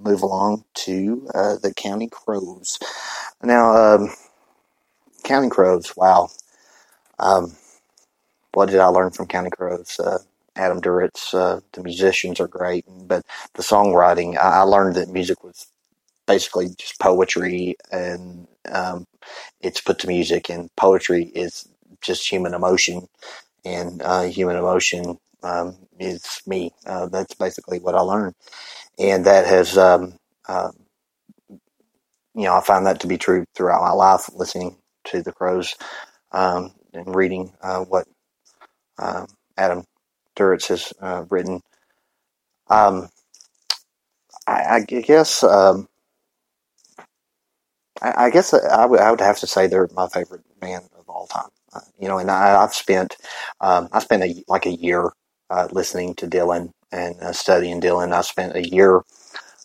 move 0.00 0.22
along 0.22 0.64
to 0.74 1.28
the 1.62 1.72
Counting 1.76 2.10
Crows. 2.10 2.78
Now, 3.42 3.74
um, 3.74 4.10
Counting 5.24 5.50
Crows, 5.50 5.94
wow. 5.96 6.28
Um, 7.18 7.56
what 8.52 8.68
did 8.68 8.80
I 8.80 8.86
learn 8.86 9.10
from 9.10 9.26
Counting 9.26 9.52
Crows? 9.52 10.00
Adam 10.56 10.80
Duritz, 10.80 11.32
uh, 11.34 11.60
the 11.72 11.82
musicians 11.82 12.40
are 12.40 12.48
great, 12.48 12.84
but 13.04 13.24
the 13.54 13.62
songwriting, 13.62 14.36
I, 14.36 14.60
I, 14.60 14.62
learned 14.62 14.96
that 14.96 15.08
music 15.08 15.44
was 15.44 15.66
basically 16.26 16.68
just 16.78 16.98
poetry 17.00 17.76
and 17.92 18.46
um, 18.70 19.06
it's 19.60 19.80
put 19.80 19.98
to 20.00 20.08
music, 20.08 20.50
and 20.50 20.68
poetry 20.76 21.24
is 21.34 21.68
just 22.02 22.28
human 22.30 22.54
emotion, 22.54 23.06
and 23.64 24.02
uh, 24.02 24.22
human 24.22 24.56
emotion 24.56 25.18
um, 25.42 25.76
is 25.98 26.24
me. 26.46 26.72
Uh, 26.86 27.06
that's 27.06 27.34
basically 27.34 27.78
what 27.78 27.94
I 27.94 28.00
learned, 28.00 28.34
and 28.98 29.24
that 29.26 29.46
has, 29.46 29.78
um, 29.78 30.14
uh, 30.48 30.70
you 32.34 32.44
know, 32.44 32.54
I 32.54 32.60
find 32.60 32.86
that 32.86 33.00
to 33.00 33.06
be 33.06 33.18
true 33.18 33.44
throughout 33.54 33.82
my 33.82 33.92
life, 33.92 34.28
listening 34.34 34.76
to 35.06 35.22
the 35.22 35.32
Crows 35.32 35.74
um, 36.32 36.72
and 36.92 37.14
reading 37.14 37.52
uh, 37.62 37.80
what 37.84 38.06
um, 38.98 39.26
Adam 39.56 39.84
Duritz 40.40 40.68
has 40.68 40.92
uh, 41.00 41.24
written. 41.28 41.60
Um, 42.68 43.10
I, 44.46 44.76
I, 44.76 44.80
guess 44.80 45.42
um, 45.42 45.88
I, 48.00 48.26
I, 48.26 48.30
guess 48.30 48.54
I 48.54 48.86
would, 48.86 49.20
have 49.20 49.38
to 49.40 49.46
say 49.46 49.66
they're 49.66 49.88
my 49.92 50.08
favorite 50.08 50.42
band 50.60 50.88
of 50.98 51.08
all 51.08 51.26
time. 51.26 51.50
Uh, 51.74 51.80
you 51.98 52.08
know, 52.08 52.18
and 52.18 52.30
I, 52.30 52.60
have 52.60 52.74
spent 52.74 53.16
um, 53.60 53.88
I 53.92 53.98
spent 53.98 54.22
a, 54.22 54.42
like 54.48 54.66
a 54.66 54.74
year 54.74 55.10
uh, 55.50 55.68
listening 55.72 56.14
to 56.14 56.26
Dylan 56.26 56.72
and 56.90 57.20
uh, 57.20 57.32
studying 57.32 57.80
Dylan. 57.80 58.12
I 58.12 58.22
spent 58.22 58.56
a 58.56 58.66
year 58.66 59.02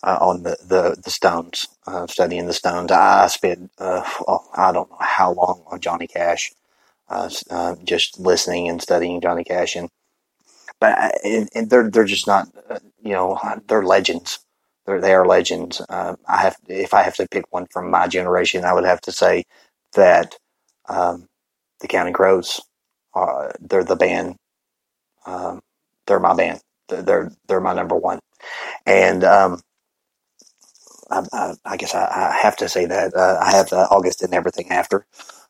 uh, 0.04 0.18
on 0.20 0.44
the, 0.44 0.58
the, 0.68 1.00
the 1.04 1.10
Stones, 1.10 1.68
uh, 1.88 2.06
studying 2.08 2.48
the 2.48 2.54
Stones. 2.54 2.92
I 2.92 3.28
spent, 3.28 3.72
uh, 3.80 4.04
well, 4.28 4.48
I 4.54 4.72
don't 4.72 4.90
know 4.90 4.98
how 5.00 5.32
long 5.32 5.64
on 5.68 5.80
Johnny 5.80 6.06
Cash, 6.06 6.54
just 7.84 8.20
listening 8.20 8.70
and 8.70 8.82
studying 8.82 9.22
Johnny 9.22 9.44
Cash. 9.44 9.76
And, 9.76 9.90
but 10.80 11.16
and, 11.26 11.50
and 11.56 11.70
they're, 11.70 11.90
they're 11.90 12.06
just 12.06 12.28
not, 12.28 12.48
you 13.02 13.14
know, 13.14 13.40
they're 13.68 13.84
legends. 13.84 14.40
They're, 14.86 15.02
they 15.02 15.14
are 15.14 15.26
legends. 15.26 15.82
I 15.90 16.16
have, 16.28 16.58
if 16.68 16.94
I 16.94 17.04
have 17.04 17.16
to 17.16 17.28
pick 17.30 17.46
one 17.52 17.68
from 17.72 17.92
my 17.92 18.08
generation, 18.08 18.66
I 18.66 18.74
would 18.74 18.86
have 18.86 19.02
to 19.02 19.12
say 19.12 19.46
that 19.94 20.38
um, 20.90 21.28
the 21.82 21.88
Counting 21.88 22.14
Crows, 22.14 22.62
they're 23.60 23.84
the 23.84 23.96
band 23.96 24.36
um, 25.26 25.62
they're 26.08 26.20
my 26.20 26.36
band. 26.36 26.62
They're 26.90 27.32
they're 27.48 27.62
my 27.62 27.74
number 27.74 27.96
one, 27.96 28.20
and 28.86 29.24
um, 29.24 29.62
I, 31.10 31.24
I, 31.34 31.54
I, 31.66 31.78
guess 31.78 31.96
I, 31.96 32.06
I, 32.06 32.40
have 32.44 32.56
to 32.58 32.70
say 32.70 32.86
that 32.86 33.16
uh, 33.16 33.40
I 33.42 33.56
have 33.56 33.74
uh, 33.74 33.88
August 33.90 34.22
and 34.22 34.34
everything 34.36 34.70
after 34.70 35.06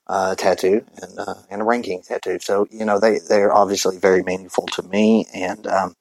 uh, 0.08 0.36
tattoo 0.36 0.86
and 1.02 1.20
uh, 1.20 1.36
and 1.50 1.62
a 1.62 1.66
Rain 1.66 1.82
King 1.82 2.02
tattoo. 2.02 2.40
So 2.40 2.68
you 2.72 2.86
know 2.86 3.00
they 3.00 3.20
they're 3.20 3.54
obviously 3.54 3.98
very 3.98 4.24
meaningful 4.24 4.68
to 4.68 4.84
me, 4.84 5.28
and 5.34 5.66
um, 5.68 5.96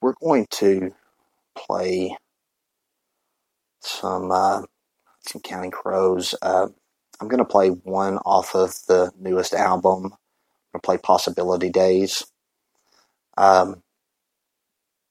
we're 0.00 0.14
going 0.20 0.46
to 0.52 0.94
play 1.54 2.16
some 3.80 4.30
uh, 4.30 4.62
some 5.20 5.42
Counting 5.42 5.70
Crows. 5.70 6.34
Uh, 6.40 6.68
I'm 7.20 7.28
going 7.28 7.38
to 7.38 7.44
play 7.44 7.68
one 7.68 8.18
off 8.18 8.54
of 8.54 8.74
the 8.86 9.12
newest 9.18 9.52
album. 9.52 10.04
I'm 10.04 10.10
going 10.10 10.18
to 10.74 10.80
play 10.80 10.98
Possibility 10.98 11.68
Days. 11.68 12.24
Um, 13.36 13.82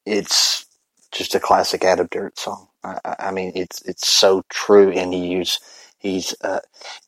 it's 0.04 0.66
just 1.12 1.34
a 1.34 1.40
classic 1.40 1.84
Adam 1.84 2.08
Duritz 2.08 2.40
song. 2.40 2.68
I, 2.82 2.98
I, 3.18 3.30
mean, 3.30 3.52
it's 3.54 3.82
it's 3.82 4.08
so 4.08 4.42
true, 4.48 4.90
and 4.90 5.12
he 5.12 5.26
use 5.28 5.60
he's 6.00 6.34
uh, 6.42 6.60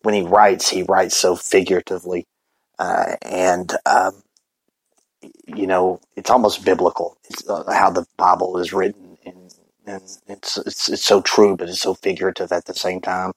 when 0.03 0.15
he 0.15 0.23
writes, 0.23 0.71
he 0.71 0.85
writes 0.85 1.17
so 1.17 1.37
figuratively, 1.37 2.27
uh, 2.79 3.17
and 3.23 3.73
um, 3.87 4.23
you 5.47 5.67
know, 5.67 6.01
it's 6.17 6.31
almost 6.31 6.65
biblical. 6.65 7.19
It's 7.29 7.49
uh, 7.49 7.65
how 7.73 7.91
the 7.91 8.07
Bible 8.17 8.59
is 8.59 8.73
written, 8.73 9.19
and, 9.27 9.55
and 9.87 10.03
it's, 10.29 10.59
it's 10.59 10.89
it's 10.89 11.05
so 11.05 11.21
true, 11.23 11.57
but 11.57 11.69
it's 11.69 11.83
so 11.83 11.95
figurative 11.95 12.53
at 12.53 12.67
the 12.67 12.75
same 12.75 13.01
time. 13.01 13.33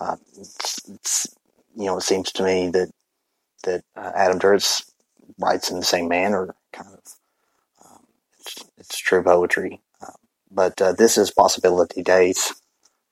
Um, 0.00 0.18
it's, 0.38 0.88
it's, 0.88 1.28
you 1.76 1.86
know, 1.86 1.98
it 1.98 2.02
seems 2.02 2.32
to 2.32 2.42
me 2.44 2.70
that 2.70 2.90
that 3.64 3.84
uh, 3.96 4.12
Adam 4.14 4.38
Duritz 4.40 4.90
writes 5.38 5.70
in 5.70 5.78
the 5.78 5.84
same 5.84 6.08
manner, 6.08 6.54
kind 6.72 6.90
of 6.92 7.00
it's 8.78 8.98
true 8.98 9.22
poetry. 9.22 9.80
Uh, 10.00 10.12
but 10.50 10.80
uh, 10.80 10.92
this 10.92 11.18
is 11.18 11.30
Possibility 11.30 12.02
Days. 12.02 12.52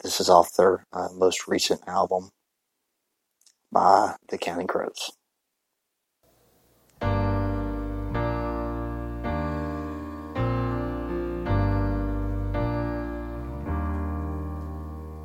This 0.06 0.20
is 0.20 0.30
off 0.30 0.52
their 0.52 0.86
uh, 0.92 1.08
most 1.16 1.48
recent 1.48 1.80
album 1.88 2.30
by 3.72 4.14
the 4.28 4.38
Counting 4.38 4.68
Crows. 4.68 5.10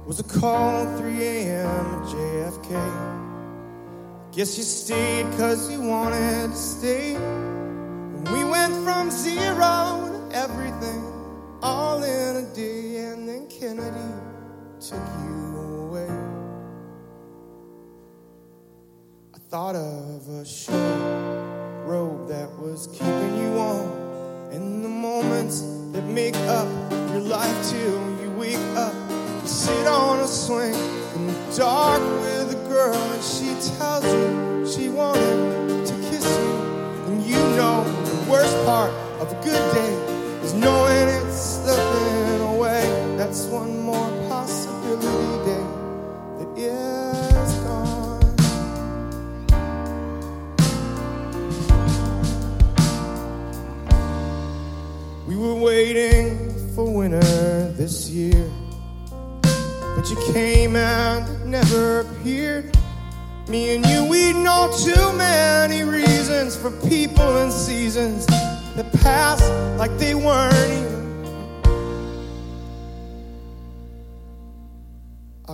Was 0.07 0.19
a 0.19 0.23
call 0.23 0.97
3 0.97 1.13
a.m. 1.21 1.85
at 1.85 2.07
JFK. 2.07 3.21
Guess 4.31 4.57
you 4.57 4.63
stayed 4.63 5.27
cause 5.37 5.71
you 5.71 5.79
wanted 5.79 6.47
to 6.47 6.57
stay. 6.57 7.13
We 8.33 8.43
went 8.45 8.73
from 8.83 9.11
zero 9.11 10.09
to 10.09 10.29
everything 10.35 11.03
all 11.61 12.01
in 12.01 12.37
a 12.37 12.55
day, 12.55 12.95
and 12.95 13.29
then 13.29 13.45
Kennedy 13.47 14.30
took 14.81 14.97
you 14.97 15.57
away. 15.85 16.09
I 19.35 19.37
thought 19.37 19.75
of 19.75 20.27
a 20.27 20.43
short 20.43 21.85
robe 21.85 22.27
that 22.29 22.49
was 22.59 22.87
keeping 22.87 23.37
you 23.37 23.51
warm, 23.51 23.91
and 24.51 24.83
the 24.83 24.89
moments 24.89 25.61
that 25.91 26.03
make 26.05 26.35
up 26.35 26.67
your 27.11 27.19
life 27.19 27.69
till 27.69 28.01
you 28.23 28.31
wake 28.31 28.57
up. 28.75 28.95
You 29.43 29.47
sit 29.47 29.85
on 29.85 30.19
a 30.19 30.27
swing 30.27 30.73
in 30.73 31.27
the 31.27 31.55
dark 31.55 32.01
with 32.23 32.51
a 32.51 32.67
girl, 32.67 32.95
and 32.95 33.23
she 33.23 33.53
tells 33.77 34.05
you 34.05 34.65
she 34.65 34.89
wanted 34.89 35.85
to 35.85 35.93
kiss 36.09 36.25
you, 36.25 36.53
and 37.05 37.21
you 37.23 37.37
know 37.55 37.83
the 37.83 38.31
worst 38.31 38.55
part 38.65 38.91
of 39.21 39.31
a 39.31 39.35
good 39.43 39.73
day 39.75 39.93
is 40.41 40.55
knowing 40.55 41.07
it's 41.07 41.61
slipping 41.61 42.41
away. 42.55 42.81
That's 43.15 43.45
one 43.45 43.83
more 43.83 44.00
possibility 44.95 45.45
day 45.45 45.65
that 46.37 46.57
is 46.57 47.53
gone. 47.63 48.19
We 55.27 55.35
were 55.37 55.55
waiting 55.55 56.53
for 56.75 56.93
winter 56.93 57.71
this 57.73 58.09
year, 58.09 58.49
but 59.41 60.09
you 60.09 60.17
came 60.33 60.75
and 60.75 61.45
never 61.49 62.01
appeared. 62.01 62.75
Me 63.47 63.75
and 63.75 63.85
you, 63.85 64.05
we 64.05 64.33
know 64.33 64.71
too 64.83 65.13
many 65.13 65.83
reasons 65.83 66.55
for 66.55 66.71
people 66.87 67.37
and 67.37 67.51
seasons 67.51 68.25
that 68.75 68.91
pass 69.01 69.41
like 69.77 69.97
they 69.97 70.15
weren't 70.15 70.53
even. 70.53 71.00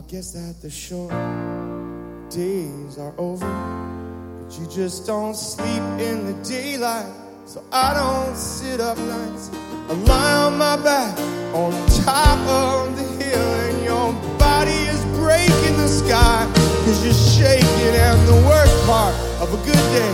Guess 0.08 0.32
that 0.32 0.55
the 0.62 0.70
short 0.70 1.12
days 2.30 2.97
are 2.97 3.14
over, 3.18 3.45
but 4.39 4.58
you 4.58 4.66
just 4.68 5.05
don't 5.05 5.36
sleep 5.36 5.84
in 5.99 6.26
the 6.26 6.34
daylight. 6.47 7.12
so 7.45 7.62
I 7.74 7.93
don't 7.93 8.38
sit 8.38 8.80
up 8.80 8.97
nights. 8.97 9.49
I 9.89 9.93
lie 10.08 10.34
on 10.45 10.58
my 10.58 10.78
back 10.78 11.18
on 11.53 11.74
top 12.05 12.39
of 12.47 12.95
the 12.95 13.03
hill, 13.22 13.53
and 13.68 13.84
your 13.84 14.14
body 14.39 14.80
is 14.88 15.03
breaking 15.20 15.76
the 15.76 15.89
sky. 15.89 16.49
Cause 16.86 17.03
you're 17.03 17.36
shaking, 17.36 17.95
and 17.99 18.28
the 18.30 18.47
worst 18.47 18.88
part 18.88 19.14
of 19.41 19.53
a 19.53 19.58
good 19.66 19.86
day 19.91 20.14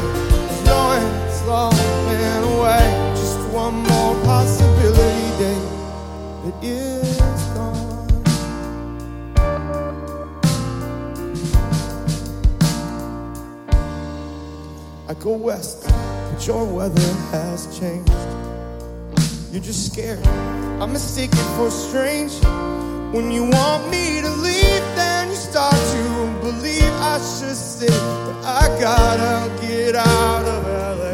is 0.50 0.66
knowing 0.66 1.04
it's 1.22 1.38
slipping 1.42 2.44
away. 2.58 3.14
Just 3.14 3.38
one 3.54 3.76
more 3.76 4.16
possibility 4.26 5.30
day 5.38 5.62
that 6.46 6.64
is 6.64 7.33
I 15.14 15.16
go 15.20 15.34
west, 15.34 15.84
but 15.86 16.48
your 16.48 16.66
weather 16.66 17.14
has 17.30 17.68
changed. 17.78 18.12
You're 19.52 19.62
just 19.62 19.94
scared. 19.94 20.26
I'm 20.82 20.92
mistaken 20.92 21.38
for 21.56 21.70
strange. 21.70 22.34
When 23.14 23.30
you 23.30 23.44
want 23.44 23.92
me 23.92 24.22
to 24.22 24.30
leave, 24.42 24.84
then 24.98 25.30
you 25.30 25.36
start 25.36 25.76
to 25.76 26.04
believe 26.42 26.92
I 26.98 27.20
should 27.20 27.56
stay. 27.56 27.94
But 28.26 28.38
I 28.44 28.66
gotta 28.82 29.52
get 29.62 29.94
out 29.94 30.46
of 30.46 30.66
LA. 30.66 31.14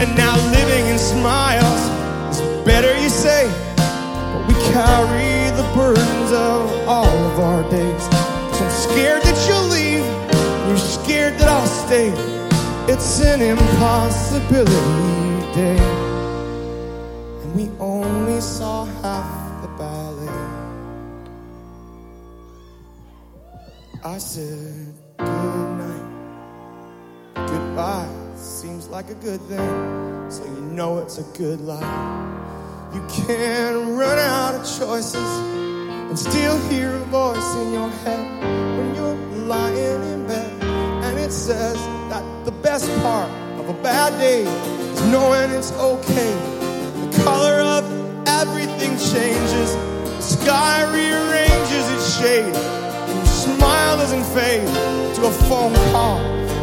And 0.00 0.16
now 0.16 0.34
living 0.56 0.86
in 0.86 0.98
smiles 0.98 1.82
is 2.32 2.40
better, 2.64 2.98
you 2.98 3.10
say. 3.10 3.44
But 3.76 4.48
we 4.48 4.54
carry 4.72 5.50
the 5.60 5.70
burdens 5.76 6.32
of 6.32 6.88
all 6.88 7.14
of 7.28 7.40
our 7.40 7.62
days. 7.70 8.04
So 8.56 8.64
I'm 8.64 8.70
scared 8.88 9.22
that 9.22 9.36
you'll 9.46 9.68
leave. 9.68 10.22
You're 10.66 10.78
scared 10.78 11.41
that 11.92 12.88
It's 12.88 13.20
an 13.20 13.42
impossibility 13.42 14.72
day. 15.54 15.76
And 17.42 17.54
we 17.54 17.70
only 17.78 18.40
saw 18.40 18.86
half 19.02 19.62
the 19.62 19.68
ballet. 19.76 20.28
I 24.04 24.18
said 24.18 24.94
goodnight. 25.18 26.08
Goodbye 27.34 28.08
seems 28.36 28.88
like 28.88 29.10
a 29.10 29.14
good 29.14 29.40
thing. 29.42 30.30
So 30.30 30.44
you 30.44 30.60
know 30.72 30.98
it's 30.98 31.18
a 31.18 31.24
good 31.36 31.60
lie. 31.60 32.28
You 32.94 33.02
can't 33.08 33.98
run 33.98 34.18
out 34.18 34.54
of 34.54 34.62
choices 34.78 35.32
and 36.08 36.18
still 36.18 36.58
hear 36.68 36.94
a 36.94 37.04
voice 37.10 37.54
in 37.56 37.72
your 37.74 37.90
head 38.04 38.24
when 38.78 38.94
you're 38.94 39.16
lying 39.46 40.02
in 40.12 40.21
it 41.32 41.34
says 41.34 41.76
that 42.10 42.22
the 42.44 42.52
best 42.60 42.86
part 43.00 43.30
of 43.58 43.66
a 43.70 43.82
bad 43.82 44.12
day 44.20 44.42
is 44.42 45.02
knowing 45.10 45.50
it's 45.52 45.72
okay. 45.72 46.34
The 47.08 47.22
color 47.24 47.58
of 47.76 47.84
everything 48.28 48.92
changes, 49.00 49.72
the 49.72 50.20
sky 50.20 50.84
rearranges 50.92 51.84
its 51.96 52.20
shade, 52.20 52.54
and 52.54 53.16
your 53.16 53.32
smile 53.48 53.96
doesn't 53.96 54.26
fade 54.36 54.68
to 55.16 55.20
a 55.24 55.32
phone 55.48 55.74
call. 55.92 56.18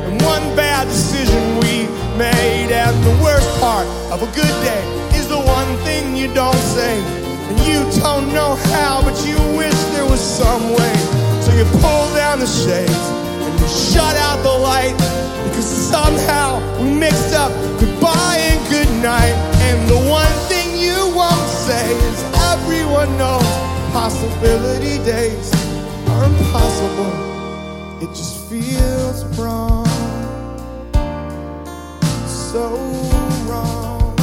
And 0.05 0.21
one 0.21 0.45
bad 0.55 0.85
decision 0.85 1.41
we 1.65 1.89
made, 2.15 2.69
and 2.69 2.95
the 3.09 3.23
worst 3.23 3.49
part 3.59 3.87
of 4.13 4.21
a 4.21 4.29
good 4.37 4.55
day 4.69 4.83
is 5.17 5.27
the 5.27 5.41
one 5.41 5.71
thing 5.77 6.15
you 6.15 6.31
don't 6.35 6.63
say. 6.77 7.01
And 7.49 7.57
you 7.65 7.79
don't 8.01 8.31
know 8.31 8.53
how, 8.77 9.01
but 9.01 9.17
you 9.25 9.37
wish 9.57 9.77
there 9.95 10.05
was 10.05 10.21
some 10.21 10.61
way. 10.77 10.95
So 11.41 11.53
you 11.57 11.65
pull 11.81 12.05
down 12.13 12.37
the 12.37 12.45
shades 12.45 13.28
shut 13.69 14.15
out 14.17 14.41
the 14.43 14.57
light 14.69 14.95
because 15.45 15.65
somehow 15.65 16.59
we 16.81 16.91
mixed 16.93 17.33
up 17.33 17.51
goodbye 17.79 18.37
and 18.39 18.59
goodnight. 18.69 19.35
And 19.67 19.89
the 19.89 19.99
one 20.09 20.33
thing 20.49 20.77
you 20.77 20.97
won't 21.15 21.49
say 21.49 21.93
is 22.09 22.23
everyone 22.53 23.15
knows 23.17 23.45
possibility 23.91 24.97
days 25.03 25.51
are 26.09 26.25
impossible. 26.25 27.13
It 28.01 28.09
just 28.09 28.49
feels 28.49 29.25
wrong, 29.37 29.85
so 32.25 32.75
wrong. 33.47 34.15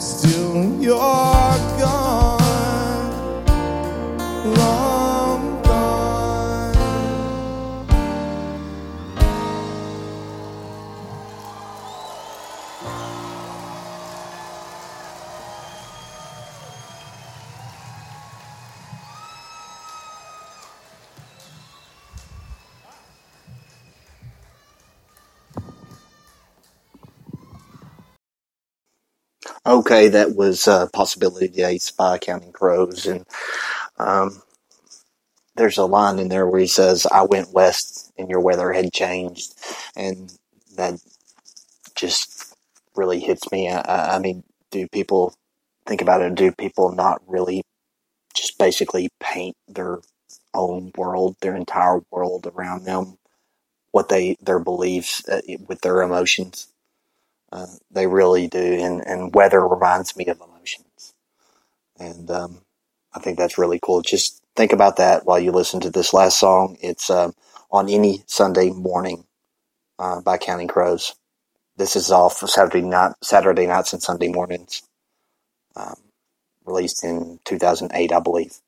Still, 0.00 0.80
you're 0.80 0.96
gone, 0.96 1.99
Okay, 29.70 30.08
that 30.10 30.36
was 30.36 30.68
uh, 30.68 30.88
Possibility 30.94 31.48
Days 31.48 31.92
by 31.92 32.18
Counting 32.18 32.52
Crows. 32.52 33.06
And 33.06 33.26
um, 33.98 34.42
there's 35.56 35.78
a 35.78 35.86
line 35.86 36.18
in 36.18 36.28
there 36.28 36.46
where 36.46 36.60
he 36.60 36.68
says, 36.68 37.06
I 37.06 37.22
went 37.24 37.52
west 37.52 38.12
and 38.18 38.30
your 38.30 38.40
weather 38.40 38.72
had 38.72 38.92
changed. 38.92 39.54
And 39.96 40.32
that 40.76 41.00
just 41.96 42.54
really 42.96 43.20
hits 43.20 43.50
me. 43.52 43.70
I- 43.70 43.80
I, 43.82 44.16
I 44.16 44.20
mean, 44.20 44.44
do 44.70 44.88
people 44.88 45.34
think 45.86 46.02
about 46.02 46.22
it? 46.22 46.34
Do 46.36 46.52
people 46.52 46.92
not 46.92 47.22
really 47.26 47.62
just 48.34 48.58
basically 48.58 49.10
paint 49.20 49.56
their 49.68 50.00
own 50.54 50.92
world, 50.96 51.36
their 51.42 51.56
entire 51.56 52.00
world 52.10 52.46
around 52.54 52.84
them, 52.84 53.18
what 53.92 54.10
they, 54.10 54.36
their 54.42 54.60
beliefs 54.60 55.28
uh, 55.28 55.42
with 55.68 55.82
their 55.82 56.02
emotions? 56.02 56.69
Uh, 57.52 57.66
they 57.90 58.06
really 58.06 58.48
do, 58.48 58.58
and, 58.60 59.06
and 59.06 59.34
weather 59.34 59.66
reminds 59.66 60.16
me 60.16 60.26
of 60.26 60.40
emotions, 60.40 61.14
and 61.98 62.30
um, 62.30 62.62
I 63.14 63.20
think 63.20 63.38
that's 63.38 63.58
really 63.58 63.80
cool. 63.82 64.02
Just 64.02 64.42
think 64.56 64.72
about 64.72 64.96
that 64.96 65.26
while 65.26 65.40
you 65.40 65.52
listen 65.52 65.80
to 65.80 65.90
this 65.90 66.14
last 66.14 66.40
song. 66.40 66.78
It's 66.82 67.10
um, 67.10 67.34
on 67.70 67.88
any 67.88 68.24
Sunday 68.26 68.70
morning 68.70 69.26
uh, 69.98 70.20
by 70.22 70.38
Counting 70.38 70.68
Crows. 70.68 71.14
This 71.76 71.96
is 71.96 72.10
off 72.12 72.38
Saturday 72.38 72.82
night, 72.82 73.14
Saturday 73.22 73.66
nights 73.66 73.92
and 73.94 74.02
Sunday 74.02 74.28
mornings. 74.28 74.82
Um, 75.76 75.96
released 76.66 77.04
in 77.04 77.40
2008, 77.46 78.12
I 78.12 78.20
believe. 78.20 78.58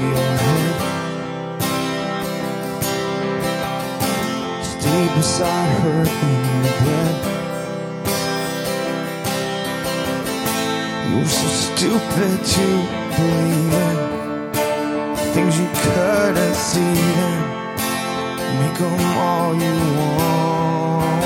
Your 0.00 0.32
head. 0.46 0.74
Stay 4.64 5.02
beside 5.16 5.70
her 5.82 6.00
in 6.00 6.62
the 6.64 6.72
bed. 6.84 7.14
You're 11.08 11.32
so 11.40 11.48
stupid 11.64 12.34
to 12.54 12.66
believe 13.16 13.74
in 13.86 13.96
things 15.34 15.54
you 15.60 15.68
couldn't 15.82 16.54
see 16.54 16.94
then. 17.18 17.40
Make 18.60 18.78
them 18.78 19.00
all 19.26 19.50
you 19.54 19.76
want. 20.08 21.20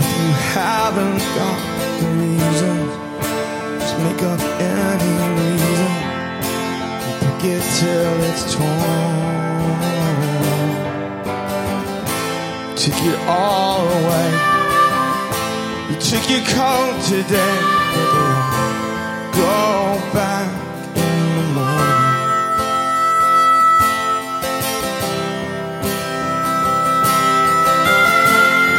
If 0.00 0.08
you 0.18 0.28
haven't 0.56 1.20
got 1.38 1.60
the 2.00 2.08
reasons. 2.20 2.92
Just 3.80 3.96
make 3.98 4.22
up 4.22 4.40
any 4.60 5.45
it 7.48 7.62
till 7.78 8.16
it's 8.28 8.54
torn. 8.54 9.16
Took 12.76 12.98
it 13.10 13.18
all 13.26 13.86
away. 13.98 14.30
You 15.88 15.96
took 16.10 16.24
your 16.30 16.44
coat 16.56 16.96
today. 17.04 17.58
Go 19.42 19.56
back 20.12 20.48
in 20.96 21.26
the 21.36 21.46
morning. 21.56 22.04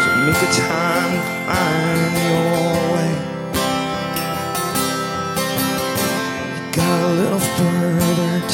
So 0.03 0.09
make 0.25 0.41
a 0.41 0.51
time 0.53 1.13
to 1.15 1.96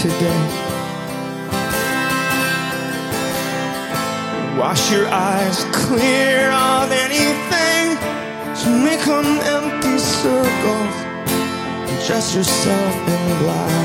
today. 0.03 0.43
Wash 4.59 4.91
your 4.91 5.07
eyes 5.07 5.63
clear 5.71 6.51
of 6.51 6.91
anything 6.91 7.95
to 8.61 8.67
make 8.83 9.03
them 9.05 9.29
empty 9.57 9.97
circles. 9.97 10.95
Dress 12.05 12.35
yourself 12.35 12.95
in 13.15 13.23
black 13.43 13.83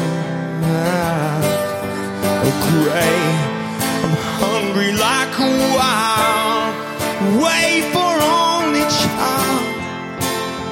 or 2.47 2.55
gray. 2.67 3.23
I'm 4.03 4.17
hungry 4.43 4.93
like 5.07 5.35
a 5.39 5.53
wild, 5.79 6.73
wait 7.45 7.85
for 7.95 8.15
only 8.43 8.85
child. 8.99 9.67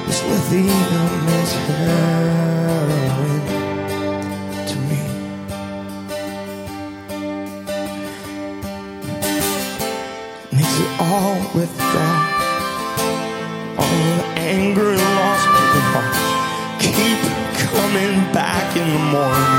This 0.07 0.21
lithium 0.23 1.27
is 1.39 1.51
heroin 1.67 2.36
all 11.07 11.39
withdraw. 11.55 12.13
All 13.79 13.99
the 14.19 14.27
anger 14.35 14.89
and 14.91 15.07
loss 15.19 15.43
the 15.73 15.81
heart 15.91 16.15
keep 16.79 17.21
coming 17.71 18.15
back 18.33 18.75
in 18.75 18.87
the 18.95 19.03
morning. 19.15 19.55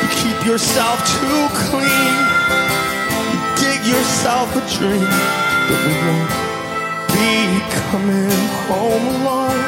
You 0.00 0.08
keep 0.20 0.46
yourself 0.46 0.96
too 1.18 1.42
clean. 1.66 2.14
You 3.30 3.38
dig 3.62 3.80
yourself 3.86 4.48
a 4.54 4.62
dream, 4.76 5.10
but 5.66 5.78
we 5.86 5.94
won't 6.06 6.30
be 7.14 7.34
coming 7.88 8.30
home 8.66 9.06
alone. 9.16 9.62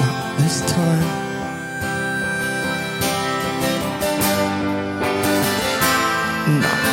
Not 0.00 0.38
this 0.38 0.60
time. 0.72 1.07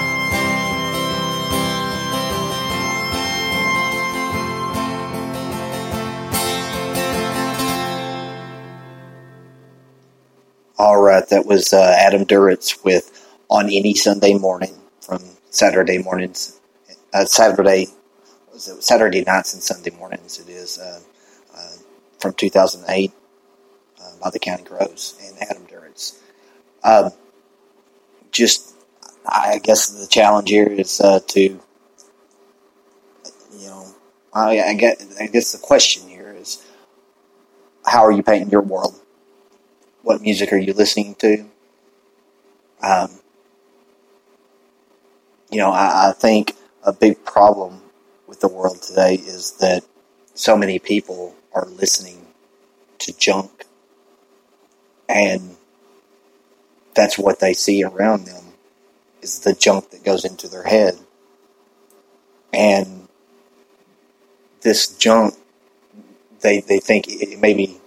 All 10.79 11.01
right, 11.01 11.29
that 11.29 11.47
was 11.47 11.73
uh, 11.73 11.95
Adam 11.99 12.25
Duritz 12.27 12.85
with 12.85 13.11
"On 13.51 13.67
Any 13.67 13.95
Sunday 13.95 14.35
Morning" 14.35 14.75
from 15.01 15.23
Saturday 15.51 15.99
mornings, 15.99 16.61
uh, 17.13 17.25
Saturday, 17.25 17.87
Saturday 18.57 19.25
nights 19.25 19.55
and 19.55 19.63
Sunday 19.63 19.91
mornings. 19.91 20.39
It 20.39 20.49
is 20.49 20.79
uh, 20.79 21.01
uh, 21.57 21.77
from 22.19 22.35
2008 22.35 23.13
uh, 24.01 24.11
by 24.23 24.31
the 24.31 24.39
Counting 24.39 24.67
Crows 24.67 25.15
and 25.23 25.51
Adam 25.51 25.67
Duritz. 25.67 26.19
Um, 26.85 27.11
just, 28.31 28.75
I 29.27 29.61
guess 29.63 29.89
the 29.89 30.07
challenge 30.07 30.51
here 30.51 30.69
is 30.69 31.01
uh, 31.01 31.21
to, 31.29 31.41
you 31.41 31.59
know, 33.55 33.87
I, 34.33 34.61
I 34.61 34.75
get, 34.75 35.03
I 35.21 35.27
guess 35.27 35.53
the 35.53 35.59
question 35.59 36.09
here 36.09 36.35
is, 36.37 36.65
how 37.87 38.05
are 38.05 38.13
you 38.13 38.23
painting 38.23 38.51
your 38.51 38.61
world? 38.61 38.95
what 40.09 40.23
music 40.23 40.53
are 40.55 40.57
you 40.57 40.73
listening 40.73 41.15
to? 41.17 41.45
Um, 42.83 43.11
you 45.51 45.59
know, 45.59 45.71
I, 45.71 46.11
I 46.11 46.13
think 46.13 46.55
a 46.85 46.93
big 46.93 47.25
problem 47.25 47.81
with 48.27 48.41
the 48.41 48.49
world 48.49 48.83
today 48.83 49.15
is 49.15 49.53
that 49.61 49.85
so 50.35 50.57
many 50.57 50.79
people 50.79 51.35
are 51.55 51.67
listening 51.67 52.27
to 52.99 53.17
junk, 53.17 53.65
and 55.09 55.57
that's 56.95 57.19
what 57.19 57.41
they 57.41 57.55
see 57.55 57.83
around 57.83 58.27
them 58.27 58.45
is 59.23 59.41
the 59.41 59.55
junk 59.55 59.91
that 59.91 60.05
goes 60.05 60.25
into 60.25 60.49
their 60.49 60.65
head, 60.65 60.99
and 62.53 63.09
this 64.61 64.87
junk 64.97 65.35
they 66.41 66.61
they 66.61 66.79
think 66.79 67.07
it 67.09 67.41
may 67.41 67.55
be 67.55 67.81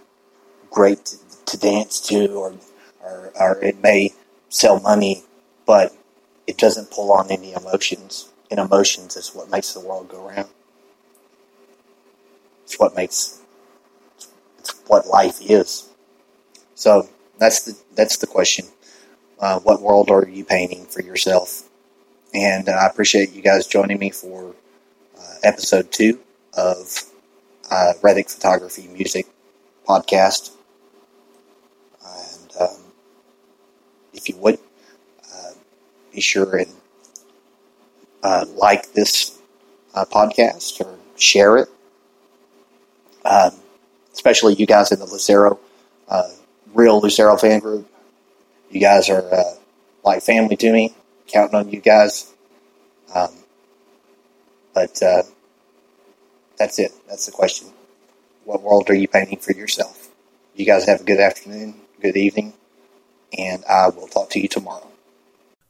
great 0.70 1.06
to, 1.06 1.18
to 1.46 1.58
dance 1.58 2.00
to 2.02 2.28
or, 2.34 2.54
or 3.04 3.32
or 3.40 3.64
it 3.64 3.82
may 3.82 4.14
sell 4.50 4.80
money, 4.80 5.24
but 5.66 5.96
it 6.48 6.58
doesn't 6.58 6.92
pull 6.92 7.12
on 7.12 7.32
any 7.32 7.54
emotions. 7.54 8.30
And 8.50 8.60
emotions 8.60 9.16
is 9.16 9.30
what 9.34 9.50
makes 9.50 9.74
the 9.74 9.80
world 9.80 10.10
go 10.10 10.28
round. 10.28 10.50
It's 12.64 12.80
what 12.80 12.96
makes 12.96 13.42
it's 14.60 14.72
what 14.88 15.08
life 15.08 15.40
is. 15.42 15.90
So 16.76 17.10
that's 17.38 17.64
the 17.64 17.78
that's 17.96 18.18
the 18.18 18.28
question. 18.28 18.66
Uh, 19.40 19.60
what 19.60 19.82
world 19.82 20.10
are 20.12 20.28
you 20.28 20.46
painting 20.46 20.86
for 20.86 21.02
yourself? 21.02 21.70
And 22.34 22.70
uh, 22.70 22.74
I 22.74 22.88
appreciate 22.88 23.34
you 23.34 23.42
guys 23.42 23.68
joining 23.68 24.00
me 24.00 24.12
for 24.12 24.56
uh, 25.18 25.34
episode 25.44 25.92
two 25.92 26.20
of 26.54 27.04
uh, 27.70 27.94
Photography 27.94 28.88
Music 28.88 29.28
Podcast. 29.88 30.52
And 32.06 32.52
um, 32.60 32.84
if 34.14 34.30
you 34.30 34.36
would, 34.38 34.60
be 36.14 36.22
sure 36.22 36.58
and 36.58 36.72
uh, 38.24 38.46
like 38.56 38.94
this 38.94 39.40
uh, 39.96 40.06
podcast 40.06 40.80
or 40.82 40.98
share 41.16 41.58
it. 41.58 41.70
Um, 43.26 43.52
especially 44.14 44.56
you 44.56 44.66
guys 44.66 44.92
in 44.92 45.00
the 45.00 45.06
Lucero, 45.06 45.60
uh, 46.08 46.30
real 46.74 47.00
Lucero 47.02 47.38
fan 47.38 47.60
group. 47.60 47.88
You 48.70 48.80
guys 48.80 49.10
are 49.10 49.34
uh, 49.34 49.56
like 50.04 50.24
family 50.24 50.56
to 50.58 50.72
me. 50.72 50.94
Counting 51.28 51.56
on 51.56 51.70
you 51.70 51.80
guys. 51.80 52.34
Um, 53.14 53.30
but 54.74 55.02
uh, 55.02 55.24
that's 56.58 56.80
it. 56.80 56.92
That's 57.08 57.26
the 57.26 57.32
question. 57.32 57.70
What 58.46 58.62
world 58.64 58.90
are 58.90 58.96
you 58.96 59.08
painting 59.08 59.38
for 59.38 59.54
yourself? 59.54 60.10
You 60.56 60.66
guys 60.66 60.86
have 60.86 61.02
a 61.02 61.04
good 61.04 61.20
afternoon, 61.20 61.76
good 62.02 62.18
evening, 62.18 62.54
and 63.38 63.64
I 63.66 63.90
will 63.90 64.08
talk 64.08 64.30
to 64.32 64.40
you 64.40 64.48
tomorrow. 64.48 64.91